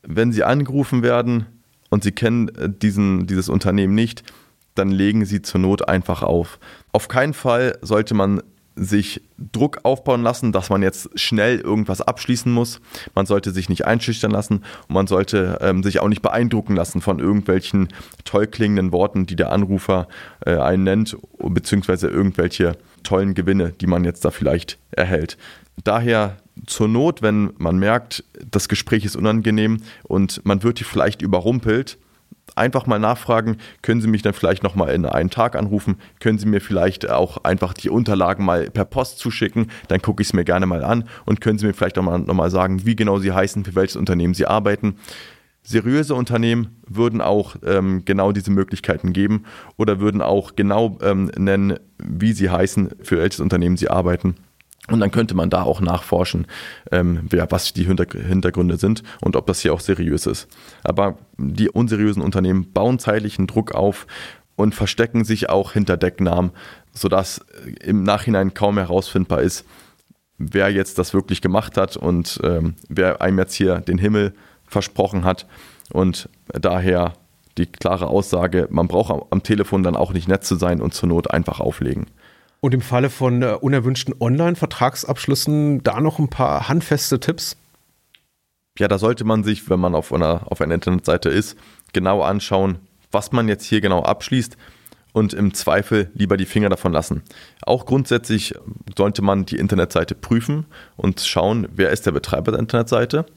wenn 0.03 0.31
sie 0.31 0.43
angerufen 0.43 1.03
werden 1.03 1.45
und 1.89 2.03
sie 2.03 2.11
kennen 2.11 2.49
äh, 2.49 2.69
diesen, 2.69 3.27
dieses 3.27 3.49
Unternehmen 3.49 3.95
nicht, 3.95 4.23
dann 4.75 4.89
legen 4.89 5.25
sie 5.25 5.41
zur 5.41 5.61
Not 5.61 5.87
einfach 5.87 6.23
auf. 6.23 6.59
Auf 6.91 7.07
keinen 7.07 7.33
Fall 7.33 7.77
sollte 7.81 8.13
man 8.13 8.41
sich 8.75 9.21
Druck 9.37 9.79
aufbauen 9.83 10.21
lassen, 10.21 10.51
dass 10.51 10.69
man 10.69 10.81
jetzt 10.81 11.17
schnell 11.17 11.59
irgendwas 11.59 12.01
abschließen 12.01 12.51
muss. 12.51 12.81
Man 13.13 13.25
sollte 13.25 13.51
sich 13.51 13.69
nicht 13.69 13.85
einschüchtern 13.85 14.31
lassen 14.31 14.63
und 14.87 14.93
man 14.93 15.07
sollte 15.07 15.59
ähm, 15.61 15.81
sich 15.81 16.01
auch 16.01 16.09
nicht 16.09 16.21
beeindrucken 16.21 16.75
lassen 16.75 17.01
von 17.01 17.19
irgendwelchen 17.19 17.89
toll 18.25 18.47
klingenden 18.47 18.91
Worten, 18.91 19.25
die 19.25 19.35
der 19.35 19.51
Anrufer 19.51 20.07
äh, 20.45 20.57
einen 20.57 20.83
nennt, 20.83 21.17
beziehungsweise 21.39 22.07
irgendwelche 22.07 22.77
tollen 23.03 23.33
Gewinne, 23.33 23.71
die 23.71 23.87
man 23.87 24.03
jetzt 24.03 24.25
da 24.25 24.31
vielleicht 24.31 24.77
erhält. 24.91 25.37
Daher 25.83 26.37
zur 26.65 26.87
Not, 26.87 27.21
wenn 27.21 27.53
man 27.57 27.77
merkt, 27.77 28.23
das 28.49 28.69
Gespräch 28.69 29.05
ist 29.05 29.15
unangenehm 29.15 29.81
und 30.03 30.45
man 30.45 30.63
wird 30.63 30.79
hier 30.79 30.87
vielleicht 30.87 31.21
überrumpelt, 31.21 31.97
einfach 32.55 32.85
mal 32.85 32.99
nachfragen, 32.99 33.57
können 33.81 34.01
Sie 34.01 34.07
mich 34.07 34.21
dann 34.21 34.33
vielleicht 34.33 34.63
nochmal 34.63 34.93
in 34.93 35.05
einen 35.05 35.29
Tag 35.29 35.55
anrufen, 35.55 35.97
können 36.19 36.37
Sie 36.37 36.45
mir 36.45 36.61
vielleicht 36.61 37.09
auch 37.09 37.43
einfach 37.43 37.73
die 37.73 37.89
Unterlagen 37.89 38.45
mal 38.45 38.69
per 38.69 38.85
Post 38.85 39.19
zuschicken, 39.19 39.71
dann 39.87 40.01
gucke 40.01 40.21
ich 40.21 40.29
es 40.29 40.33
mir 40.33 40.45
gerne 40.45 40.65
mal 40.65 40.83
an 40.83 41.05
und 41.25 41.41
können 41.41 41.57
Sie 41.57 41.65
mir 41.65 41.73
vielleicht 41.73 41.97
auch 41.97 42.03
mal 42.03 42.19
nochmal 42.19 42.51
sagen, 42.51 42.85
wie 42.85 42.95
genau 42.95 43.19
Sie 43.19 43.31
heißen, 43.31 43.65
für 43.65 43.75
welches 43.75 43.95
Unternehmen 43.95 44.33
Sie 44.33 44.45
arbeiten. 44.45 44.95
Seriöse 45.65 46.13
Unternehmen 46.13 46.77
würden 46.87 47.21
auch 47.21 47.55
ähm, 47.65 48.03
genau 48.05 48.31
diese 48.31 48.51
Möglichkeiten 48.51 49.13
geben 49.13 49.45
oder 49.77 49.99
würden 49.99 50.21
auch 50.21 50.55
genau 50.55 50.99
ähm, 51.01 51.31
nennen, 51.37 51.79
wie 51.97 52.33
sie 52.33 52.51
heißen, 52.51 52.91
für 53.01 53.17
welches 53.17 53.39
Unternehmen 53.39 53.75
sie 53.75 53.89
arbeiten. 53.89 54.35
Und 54.89 54.99
dann 54.99 55.11
könnte 55.11 55.35
man 55.35 55.49
da 55.49 55.63
auch 55.63 55.81
nachforschen, 55.81 56.45
ähm, 56.91 57.21
wer, 57.29 57.49
was 57.49 57.73
die 57.73 57.85
Hintergründe 57.85 58.77
sind 58.77 59.01
und 59.21 59.35
ob 59.35 59.47
das 59.47 59.61
hier 59.61 59.73
auch 59.73 59.79
seriös 59.79 60.27
ist. 60.27 60.47
Aber 60.83 61.17
die 61.37 61.69
unseriösen 61.69 62.21
Unternehmen 62.21 62.71
bauen 62.71 62.99
zeitlichen 62.99 63.47
Druck 63.47 63.73
auf 63.73 64.05
und 64.55 64.75
verstecken 64.75 65.25
sich 65.25 65.49
auch 65.49 65.73
hinter 65.73 65.97
Decknamen, 65.97 66.51
sodass 66.93 67.43
im 67.81 68.03
Nachhinein 68.03 68.53
kaum 68.53 68.77
herausfindbar 68.77 69.41
ist, 69.41 69.65
wer 70.37 70.69
jetzt 70.69 70.99
das 70.99 71.13
wirklich 71.13 71.41
gemacht 71.41 71.77
hat 71.77 71.97
und 71.97 72.39
ähm, 72.43 72.75
wer 72.87 73.21
einem 73.21 73.39
jetzt 73.39 73.55
hier 73.55 73.79
den 73.79 73.97
Himmel 73.97 74.33
versprochen 74.67 75.23
hat. 75.23 75.47
Und 75.91 76.29
daher 76.47 77.13
die 77.57 77.65
klare 77.65 78.07
Aussage, 78.07 78.67
man 78.69 78.87
braucht 78.87 79.25
am 79.29 79.43
Telefon 79.43 79.83
dann 79.83 79.95
auch 79.95 80.13
nicht 80.13 80.27
nett 80.27 80.43
zu 80.43 80.55
sein 80.55 80.81
und 80.81 80.93
zur 80.93 81.09
Not 81.09 81.31
einfach 81.31 81.59
auflegen. 81.59 82.07
Und 82.65 82.73
im 82.73 82.81
Falle 82.81 83.11
von 83.11 83.43
äh, 83.43 83.55
unerwünschten 83.61 84.15
Online-Vertragsabschlüssen 84.19 85.83
da 85.83 86.01
noch 86.01 86.17
ein 86.17 86.29
paar 86.29 86.67
handfeste 86.67 87.19
Tipps? 87.19 87.57
Ja, 88.79 88.87
da 88.87 88.97
sollte 88.97 89.23
man 89.23 89.43
sich, 89.43 89.69
wenn 89.69 89.79
man 89.79 89.93
auf 89.93 90.11
einer, 90.11 90.51
auf 90.51 90.61
einer 90.61 90.73
Internetseite 90.73 91.29
ist, 91.29 91.59
genau 91.93 92.23
anschauen, 92.23 92.79
was 93.11 93.31
man 93.31 93.47
jetzt 93.47 93.65
hier 93.65 93.81
genau 93.81 94.01
abschließt 94.01 94.57
und 95.13 95.35
im 95.35 95.53
Zweifel 95.53 96.09
lieber 96.15 96.37
die 96.37 96.47
Finger 96.47 96.69
davon 96.69 96.91
lassen. 96.91 97.21
Auch 97.61 97.85
grundsätzlich 97.85 98.55
sollte 98.97 99.21
man 99.21 99.45
die 99.45 99.57
Internetseite 99.57 100.15
prüfen 100.15 100.65
und 100.97 101.21
schauen, 101.21 101.67
wer 101.71 101.91
ist 101.91 102.07
der 102.07 102.13
Betreiber 102.13 102.51
der 102.51 102.61
Internetseite 102.61 103.27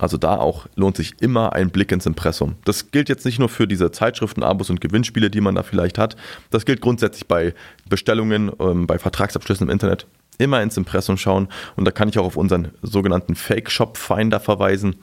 also 0.00 0.16
da 0.16 0.36
auch 0.36 0.66
lohnt 0.76 0.96
sich 0.96 1.12
immer 1.20 1.52
ein 1.52 1.70
Blick 1.70 1.92
ins 1.92 2.06
Impressum. 2.06 2.56
Das 2.64 2.90
gilt 2.90 3.08
jetzt 3.08 3.24
nicht 3.26 3.38
nur 3.38 3.48
für 3.48 3.68
diese 3.68 3.90
Zeitschriften, 3.90 4.42
Abos 4.42 4.70
und 4.70 4.80
Gewinnspiele, 4.80 5.30
die 5.30 5.40
man 5.40 5.54
da 5.54 5.62
vielleicht 5.62 5.98
hat. 5.98 6.16
Das 6.50 6.64
gilt 6.64 6.80
grundsätzlich 6.80 7.26
bei 7.26 7.54
Bestellungen, 7.88 8.50
ähm, 8.58 8.86
bei 8.86 8.98
Vertragsabschlüssen 8.98 9.68
im 9.68 9.72
Internet. 9.72 10.06
Immer 10.38 10.62
ins 10.62 10.78
Impressum 10.78 11.18
schauen 11.18 11.48
und 11.76 11.84
da 11.84 11.90
kann 11.90 12.08
ich 12.08 12.18
auch 12.18 12.24
auf 12.24 12.36
unseren 12.36 12.68
sogenannten 12.80 13.34
Fake 13.34 13.70
Shop 13.70 13.98
Finder 13.98 14.40
verweisen. 14.40 14.96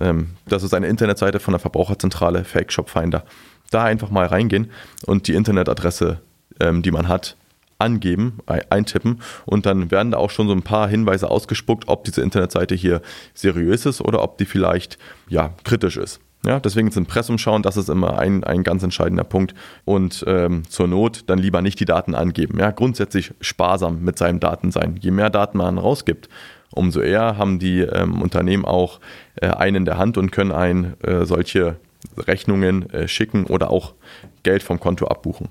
Ähm, 0.00 0.30
das 0.46 0.64
ist 0.64 0.74
eine 0.74 0.88
Internetseite 0.88 1.38
von 1.38 1.52
der 1.52 1.60
Verbraucherzentrale 1.60 2.44
Fake 2.44 2.72
Shop 2.72 2.90
Finder. 2.90 3.24
Da 3.70 3.84
einfach 3.84 4.10
mal 4.10 4.26
reingehen 4.26 4.70
und 5.06 5.28
die 5.28 5.34
Internetadresse, 5.34 6.20
ähm, 6.58 6.82
die 6.82 6.90
man 6.90 7.06
hat, 7.06 7.36
angeben, 7.82 8.38
eintippen 8.70 9.20
und 9.44 9.66
dann 9.66 9.90
werden 9.90 10.12
da 10.12 10.18
auch 10.18 10.30
schon 10.30 10.48
so 10.48 10.54
ein 10.54 10.62
paar 10.62 10.88
Hinweise 10.88 11.30
ausgespuckt, 11.30 11.88
ob 11.88 12.04
diese 12.04 12.22
Internetseite 12.22 12.74
hier 12.74 13.02
seriös 13.34 13.86
ist 13.86 14.00
oder 14.00 14.22
ob 14.22 14.38
die 14.38 14.46
vielleicht 14.46 14.98
ja 15.28 15.54
kritisch 15.64 15.96
ist. 15.96 16.20
Ja, 16.44 16.58
deswegen 16.58 16.88
ins 16.88 16.96
Impressum 16.96 17.38
schauen, 17.38 17.62
das 17.62 17.76
ist 17.76 17.88
immer 17.88 18.18
ein, 18.18 18.42
ein 18.42 18.64
ganz 18.64 18.82
entscheidender 18.82 19.22
Punkt. 19.22 19.54
Und 19.84 20.24
ähm, 20.26 20.64
zur 20.68 20.88
Not 20.88 21.24
dann 21.28 21.38
lieber 21.38 21.62
nicht 21.62 21.78
die 21.78 21.84
Daten 21.84 22.16
angeben. 22.16 22.58
Ja, 22.58 22.72
grundsätzlich 22.72 23.32
sparsam 23.40 24.02
mit 24.02 24.18
seinem 24.18 24.40
Daten 24.40 24.72
sein. 24.72 24.96
Je 25.00 25.12
mehr 25.12 25.30
Daten 25.30 25.58
man 25.58 25.78
rausgibt, 25.78 26.28
umso 26.72 27.00
eher 27.00 27.36
haben 27.38 27.60
die 27.60 27.80
ähm, 27.80 28.20
Unternehmen 28.20 28.64
auch 28.64 28.98
äh, 29.36 29.48
einen 29.48 29.76
in 29.76 29.84
der 29.84 29.98
Hand 29.98 30.18
und 30.18 30.32
können 30.32 30.50
ein 30.50 31.00
äh, 31.02 31.24
solche 31.26 31.76
Rechnungen 32.18 32.90
äh, 32.90 33.06
schicken 33.06 33.44
oder 33.44 33.70
auch 33.70 33.94
Geld 34.42 34.64
vom 34.64 34.80
Konto 34.80 35.06
abbuchen. 35.06 35.48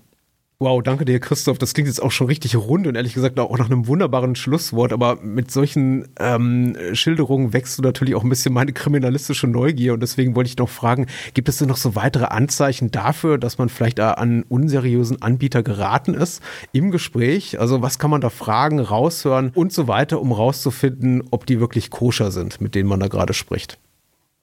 Wow, 0.61 0.83
danke 0.83 1.05
dir, 1.05 1.19
Christoph. 1.19 1.57
Das 1.57 1.73
klingt 1.73 1.87
jetzt 1.87 2.03
auch 2.03 2.11
schon 2.11 2.27
richtig 2.27 2.55
rund 2.55 2.85
und 2.85 2.93
ehrlich 2.93 3.15
gesagt 3.15 3.39
auch 3.39 3.57
nach 3.57 3.65
einem 3.65 3.87
wunderbaren 3.87 4.35
Schlusswort. 4.35 4.93
Aber 4.93 5.15
mit 5.15 5.49
solchen 5.49 6.07
ähm, 6.19 6.77
Schilderungen 6.93 7.51
wächst 7.51 7.79
du 7.79 7.81
natürlich 7.81 8.13
auch 8.13 8.21
ein 8.21 8.29
bisschen 8.29 8.53
meine 8.53 8.71
kriminalistische 8.71 9.47
Neugier. 9.47 9.95
Und 9.95 10.01
deswegen 10.01 10.35
wollte 10.35 10.49
ich 10.49 10.57
noch 10.57 10.69
fragen, 10.69 11.07
gibt 11.33 11.49
es 11.49 11.57
denn 11.57 11.67
noch 11.67 11.77
so 11.77 11.95
weitere 11.95 12.25
Anzeichen 12.25 12.91
dafür, 12.91 13.39
dass 13.39 13.57
man 13.57 13.69
vielleicht 13.69 13.99
an 13.99 14.43
unseriösen 14.49 15.19
Anbieter 15.19 15.63
geraten 15.63 16.13
ist 16.13 16.43
im 16.73 16.91
Gespräch? 16.91 17.59
Also 17.59 17.81
was 17.81 17.97
kann 17.97 18.11
man 18.11 18.21
da 18.21 18.29
fragen, 18.29 18.79
raushören 18.79 19.49
und 19.55 19.73
so 19.73 19.87
weiter, 19.87 20.21
um 20.21 20.31
rauszufinden, 20.31 21.23
ob 21.31 21.47
die 21.47 21.59
wirklich 21.59 21.89
koscher 21.89 22.29
sind, 22.29 22.61
mit 22.61 22.75
denen 22.75 22.87
man 22.87 22.99
da 22.99 23.07
gerade 23.07 23.33
spricht? 23.33 23.79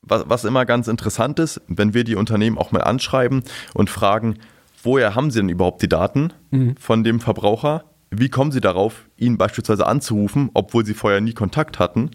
Was, 0.02 0.24
was 0.26 0.44
immer 0.44 0.66
ganz 0.66 0.88
interessant 0.88 1.38
ist, 1.38 1.61
wenn 1.68 1.94
wir 1.94 2.02
die 2.02 2.16
Unternehmen 2.16 2.59
auch 2.59 2.72
mal 2.72 2.83
anschreiben 2.83 3.44
und 3.72 3.88
fragen, 3.88 4.35
woher 4.83 5.14
haben 5.14 5.31
Sie 5.31 5.41
denn 5.41 5.49
überhaupt 5.49 5.83
die 5.83 5.88
Daten 5.88 6.33
mhm. 6.51 6.77
von 6.77 7.05
dem 7.05 7.21
Verbraucher? 7.21 7.85
Wie 8.11 8.29
kommen 8.29 8.53
Sie 8.53 8.61
darauf, 8.61 9.07
ihn 9.17 9.37
beispielsweise 9.37 9.87
anzurufen, 9.87 10.51
obwohl 10.55 10.85
Sie 10.85 10.95
vorher 10.95 11.21
nie 11.21 11.35
Kontakt 11.35 11.79
hatten? 11.79 12.11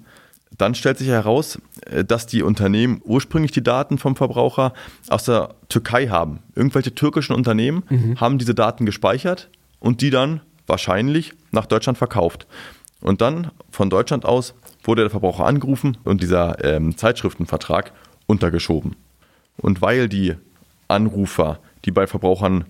Dann 0.57 0.75
stellt 0.75 0.97
sich 0.97 1.07
heraus, 1.07 1.59
äh, 1.85 2.03
dass 2.03 2.27
die 2.27 2.43
Unternehmen 2.43 3.01
ursprünglich 3.03 3.51
die 3.51 3.63
Daten 3.63 3.97
vom 3.97 4.15
Verbraucher 4.15 4.73
aus 5.09 5.25
der 5.25 5.55
Türkei 5.69 6.07
haben. 6.07 6.39
Irgendwelche 6.55 6.93
türkischen 6.93 7.35
Unternehmen 7.35 7.83
mhm. 7.89 8.19
haben 8.19 8.37
diese 8.37 8.55
Daten 8.55 8.85
gespeichert 8.85 9.49
und 9.79 10.01
die 10.01 10.09
dann 10.09 10.41
wahrscheinlich 10.67 11.33
nach 11.51 11.65
Deutschland 11.65 11.97
verkauft. 11.97 12.47
Und 13.01 13.21
dann 13.21 13.51
von 13.69 13.89
Deutschland 13.89 14.25
aus 14.25 14.53
wurde 14.83 15.01
der 15.01 15.11
Verbraucher 15.11 15.45
angerufen 15.45 15.97
und 16.03 16.21
dieser 16.21 16.63
ähm, 16.63 16.95
Zeitschriftenvertrag 16.97 17.91
untergeschoben. 18.27 18.95
Und 19.57 19.81
weil 19.81 20.07
die 20.07 20.35
Anrufer 20.87 21.59
die 21.85 21.91
bei 21.91 22.07
Verbrauchern 22.07 22.65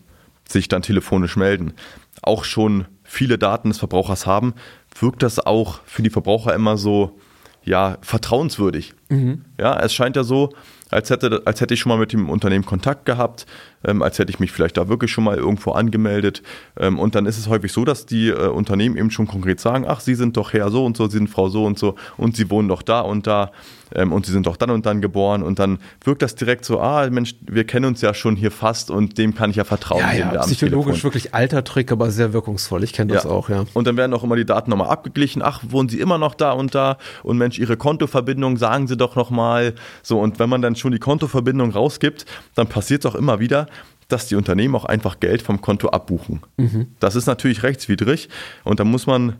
sich 0.47 0.67
dann 0.67 0.82
telefonisch 0.82 1.36
melden, 1.36 1.73
auch 2.21 2.43
schon 2.43 2.86
viele 3.04 3.38
Daten 3.38 3.69
des 3.69 3.80
Verbrauchers 3.80 4.26
haben, 4.26 4.54
wirkt 4.99 5.23
das 5.23 5.39
auch 5.39 5.82
für 5.86 6.04
die 6.04 6.10
Verbraucher 6.10 6.54
immer 6.54 6.78
so 6.78 7.17
ja, 7.63 7.97
vertrauenswürdig. 8.02 8.93
Mhm. 9.10 9.45
Ja, 9.58 9.80
es 9.80 9.93
scheint 9.93 10.15
ja 10.15 10.23
so, 10.23 10.49
als 10.94 11.10
hätte, 11.10 11.42
als 11.46 11.62
hätte 11.62 11.74
ich 11.74 11.80
schon 11.80 11.90
mal 11.90 11.98
mit 11.98 12.14
dem 12.14 12.30
Unternehmen 12.30 12.66
Kontakt 12.66 13.06
gehabt, 13.06 13.46
ähm, 13.86 14.02
als 14.02 14.20
hätte 14.20 14.32
ich 14.32 14.40
mich 14.40 14.52
vielleicht 14.52 14.78
da 14.78 14.88
wirklich 14.88 15.12
schon 15.12 15.24
mal 15.24 15.38
irgendwo 15.38 15.72
angemeldet. 15.72 16.42
Ähm, 16.80 17.00
und 17.00 17.16
dann 17.16 17.26
ist 17.26 17.38
es 17.38 17.48
häufig 17.48 17.72
so, 17.72 17.86
dass 17.86 18.06
die 18.06 18.30
äh, 18.30 18.48
Unternehmen 18.48 18.96
eben 18.98 19.12
schon 19.12 19.28
konkret 19.28 19.60
sagen, 19.60 19.86
ach, 19.88 20.00
Sie 20.00 20.16
sind 20.16 20.38
doch 20.38 20.54
Herr 20.54 20.70
so 20.72 20.86
und 20.86 20.98
so, 20.98 21.08
Sie 21.08 21.18
sind 21.18 21.30
Frau 21.30 21.50
so 21.50 21.66
und 21.66 21.78
so 21.78 21.96
und 22.18 22.36
Sie 22.36 22.50
wohnen 22.50 22.68
doch 22.68 22.82
da 22.82 23.02
und 23.02 23.28
da 23.28 23.52
ähm, 23.96 24.12
und 24.12 24.26
Sie 24.26 24.32
sind 24.32 24.48
doch 24.48 24.58
dann 24.58 24.70
und 24.70 24.86
dann 24.86 25.02
geboren. 25.02 25.44
Und 25.44 25.60
dann 25.60 25.80
wirkt 26.04 26.22
das 26.22 26.36
direkt 26.36 26.66
so, 26.66 26.80
ah, 26.80 27.10
Mensch, 27.10 27.36
wir 27.42 27.64
kennen 27.66 27.86
uns 27.86 28.02
ja 28.02 28.14
schon 28.14 28.36
hier 28.36 28.52
fast 28.52 28.90
und 28.92 29.18
dem 29.18 29.36
kann 29.36 29.50
ich 29.50 29.58
ja 29.58 29.64
vertrauen. 29.64 30.02
Ja, 30.02 30.34
ja, 30.34 30.42
psychologisch 30.42 31.04
wirklich 31.04 31.34
alter 31.34 31.64
Trick, 31.64 31.92
aber 31.92 32.12
sehr 32.12 32.34
wirkungsvoll. 32.34 32.84
Ich 32.84 32.94
kenne 32.94 33.14
das 33.14 33.26
ja. 33.26 33.30
auch, 33.30 33.50
ja. 33.50 33.66
Und 33.74 33.88
dann 33.88 33.98
werden 33.98 34.14
auch 34.14 34.24
immer 34.24 34.36
die 34.36 34.46
Daten 34.46 34.70
nochmal 34.70 34.90
abgeglichen. 34.90 35.42
Ach, 35.42 35.62
wohnen 35.68 35.90
Sie 35.90 36.00
immer 36.00 36.18
noch 36.18 36.36
da 36.36 36.52
und 36.52 36.76
da? 36.76 36.98
Und 37.24 37.38
Mensch, 37.38 37.60
Ihre 37.60 37.78
Kontoverbindung 37.78 38.58
sagen 38.58 38.88
Sie 38.88 38.98
doch 38.98 39.16
nochmal. 39.16 39.74
So, 40.02 40.20
und 40.20 40.40
wenn 40.40 40.50
man 40.50 40.62
dann 40.62 40.76
schon 40.84 40.91
die 40.91 41.00
Kontoverbindung 41.00 41.72
rausgibt, 41.72 42.26
dann 42.54 42.67
passiert 42.67 43.04
es 43.04 43.12
auch 43.12 43.15
immer 43.15 43.39
wieder, 43.39 43.67
dass 44.08 44.28
die 44.28 44.36
Unternehmen 44.36 44.76
auch 44.76 44.86
einfach 44.86 45.19
Geld 45.19 45.41
vom 45.41 45.62
Konto 45.62 45.89
abbuchen. 45.89 46.41
Mhm. 46.58 46.88
Das 47.00 47.15
ist 47.15 47.26
natürlich 47.26 47.63
rechtswidrig 47.63 48.30
und 48.63 48.80
da 48.80 48.84
muss 48.84 49.08
man 49.08 49.38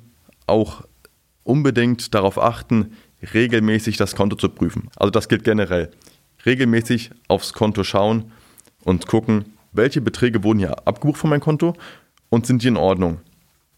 auch 0.48 0.84
unbedingt 1.44 2.14
darauf 2.16 2.40
achten, 2.42 2.94
regelmäßig 3.34 3.98
das 3.98 4.16
Konto 4.16 4.36
zu 4.36 4.50
prüfen. 4.50 4.90
Also 4.96 5.12
das 5.12 5.30
gilt 5.30 5.44
generell. 5.44 5.92
Regelmäßig 6.46 7.12
aufs 7.28 7.54
Konto 7.54 7.84
schauen 7.84 8.32
und 8.84 9.08
gucken, 9.08 9.54
welche 9.72 10.02
Beträge 10.02 10.44
wurden 10.44 10.60
hier 10.60 10.88
abgebucht 10.88 11.20
von 11.20 11.30
meinem 11.30 11.40
Konto 11.42 11.76
und 12.30 12.46
sind 12.46 12.64
die 12.64 12.68
in 12.68 12.78
Ordnung. 12.78 13.22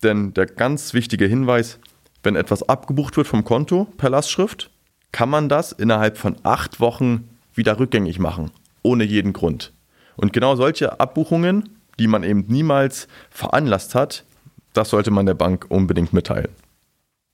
Denn 0.03 0.33
der 0.33 0.45
ganz 0.45 0.93
wichtige 0.93 1.25
Hinweis, 1.25 1.79
wenn 2.23 2.35
etwas 2.35 2.67
abgebucht 2.67 3.17
wird 3.17 3.27
vom 3.27 3.43
Konto 3.43 3.85
per 3.97 4.09
Lastschrift, 4.09 4.71
kann 5.11 5.29
man 5.29 5.47
das 5.47 5.71
innerhalb 5.71 6.17
von 6.17 6.35
acht 6.43 6.79
Wochen 6.79 7.29
wieder 7.55 7.79
rückgängig 7.79 8.19
machen, 8.19 8.51
ohne 8.83 9.03
jeden 9.03 9.33
Grund. 9.33 9.73
Und 10.15 10.33
genau 10.33 10.55
solche 10.55 10.99
Abbuchungen, 10.99 11.77
die 11.99 12.07
man 12.07 12.23
eben 12.23 12.45
niemals 12.47 13.07
veranlasst 13.29 13.95
hat, 13.95 14.25
das 14.73 14.89
sollte 14.89 15.11
man 15.11 15.25
der 15.25 15.33
Bank 15.33 15.65
unbedingt 15.69 16.13
mitteilen. 16.13 16.49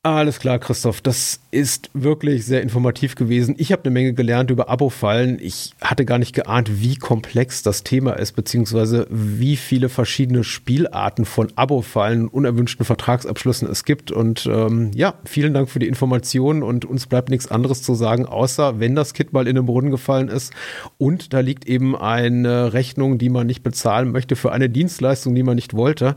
Alles 0.03 0.39
klar, 0.39 0.57
Christoph. 0.57 0.99
Das 1.01 1.41
ist 1.51 1.91
wirklich 1.93 2.43
sehr 2.43 2.63
informativ 2.63 3.13
gewesen. 3.13 3.53
Ich 3.59 3.71
habe 3.71 3.83
eine 3.83 3.91
Menge 3.91 4.13
gelernt 4.13 4.49
über 4.49 4.67
Abo-Fallen. 4.67 5.37
Ich 5.39 5.75
hatte 5.79 6.05
gar 6.05 6.17
nicht 6.17 6.33
geahnt, 6.33 6.81
wie 6.81 6.95
komplex 6.95 7.61
das 7.61 7.83
Thema 7.83 8.13
ist, 8.13 8.31
beziehungsweise 8.31 9.05
wie 9.11 9.55
viele 9.57 9.89
verschiedene 9.89 10.43
Spielarten 10.43 11.23
von 11.23 11.53
Abo-Fallen, 11.55 12.29
unerwünschten 12.29 12.83
Vertragsabschlüssen 12.83 13.69
es 13.69 13.83
gibt. 13.83 14.09
Und 14.11 14.47
ähm, 14.51 14.89
ja, 14.95 15.13
vielen 15.23 15.53
Dank 15.53 15.69
für 15.69 15.77
die 15.77 15.87
Informationen 15.87 16.63
und 16.63 16.83
uns 16.83 17.05
bleibt 17.05 17.29
nichts 17.29 17.51
anderes 17.51 17.83
zu 17.83 17.93
sagen, 17.93 18.25
außer 18.25 18.79
wenn 18.79 18.95
das 18.95 19.13
Kit 19.13 19.33
mal 19.33 19.47
in 19.47 19.55
den 19.55 19.67
Brunnen 19.67 19.91
gefallen 19.91 20.29
ist 20.29 20.51
und 20.97 21.31
da 21.31 21.41
liegt 21.41 21.67
eben 21.67 21.95
eine 21.95 22.73
Rechnung, 22.73 23.19
die 23.19 23.29
man 23.29 23.45
nicht 23.45 23.61
bezahlen 23.61 24.11
möchte 24.11 24.35
für 24.35 24.51
eine 24.51 24.67
Dienstleistung, 24.67 25.35
die 25.35 25.43
man 25.43 25.57
nicht 25.57 25.75
wollte, 25.75 26.15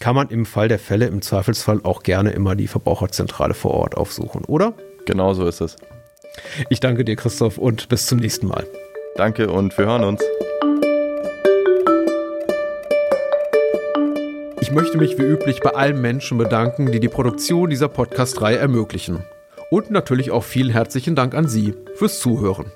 kann 0.00 0.14
man 0.14 0.28
im 0.28 0.46
Fall 0.46 0.68
der 0.68 0.78
Fälle 0.78 1.06
im 1.06 1.22
Zweifelsfall 1.22 1.80
auch 1.82 2.02
gerne 2.02 2.30
immer 2.30 2.54
die 2.54 2.68
Verbraucherzentrale 2.68 3.54
vor 3.54 3.72
Ort 3.72 3.96
aufsuchen, 3.96 4.44
oder? 4.44 4.74
Genau 5.06 5.34
so 5.34 5.46
ist 5.46 5.60
es. 5.60 5.76
Ich 6.68 6.80
danke 6.80 7.04
dir, 7.04 7.16
Christoph, 7.16 7.58
und 7.58 7.88
bis 7.88 8.06
zum 8.06 8.18
nächsten 8.18 8.46
Mal. 8.46 8.66
Danke 9.16 9.50
und 9.50 9.76
wir 9.78 9.86
hören 9.86 10.04
uns. 10.04 10.22
Ich 14.60 14.72
möchte 14.72 14.98
mich 14.98 15.18
wie 15.18 15.22
üblich 15.22 15.60
bei 15.60 15.70
allen 15.70 16.00
Menschen 16.00 16.38
bedanken, 16.38 16.90
die 16.90 16.98
die 16.98 17.08
Produktion 17.08 17.70
dieser 17.70 17.88
Podcast-Reihe 17.88 18.58
ermöglichen. 18.58 19.24
Und 19.70 19.90
natürlich 19.90 20.30
auch 20.30 20.42
vielen 20.42 20.70
herzlichen 20.70 21.14
Dank 21.14 21.34
an 21.34 21.48
Sie 21.48 21.74
fürs 21.94 22.18
Zuhören. 22.18 22.72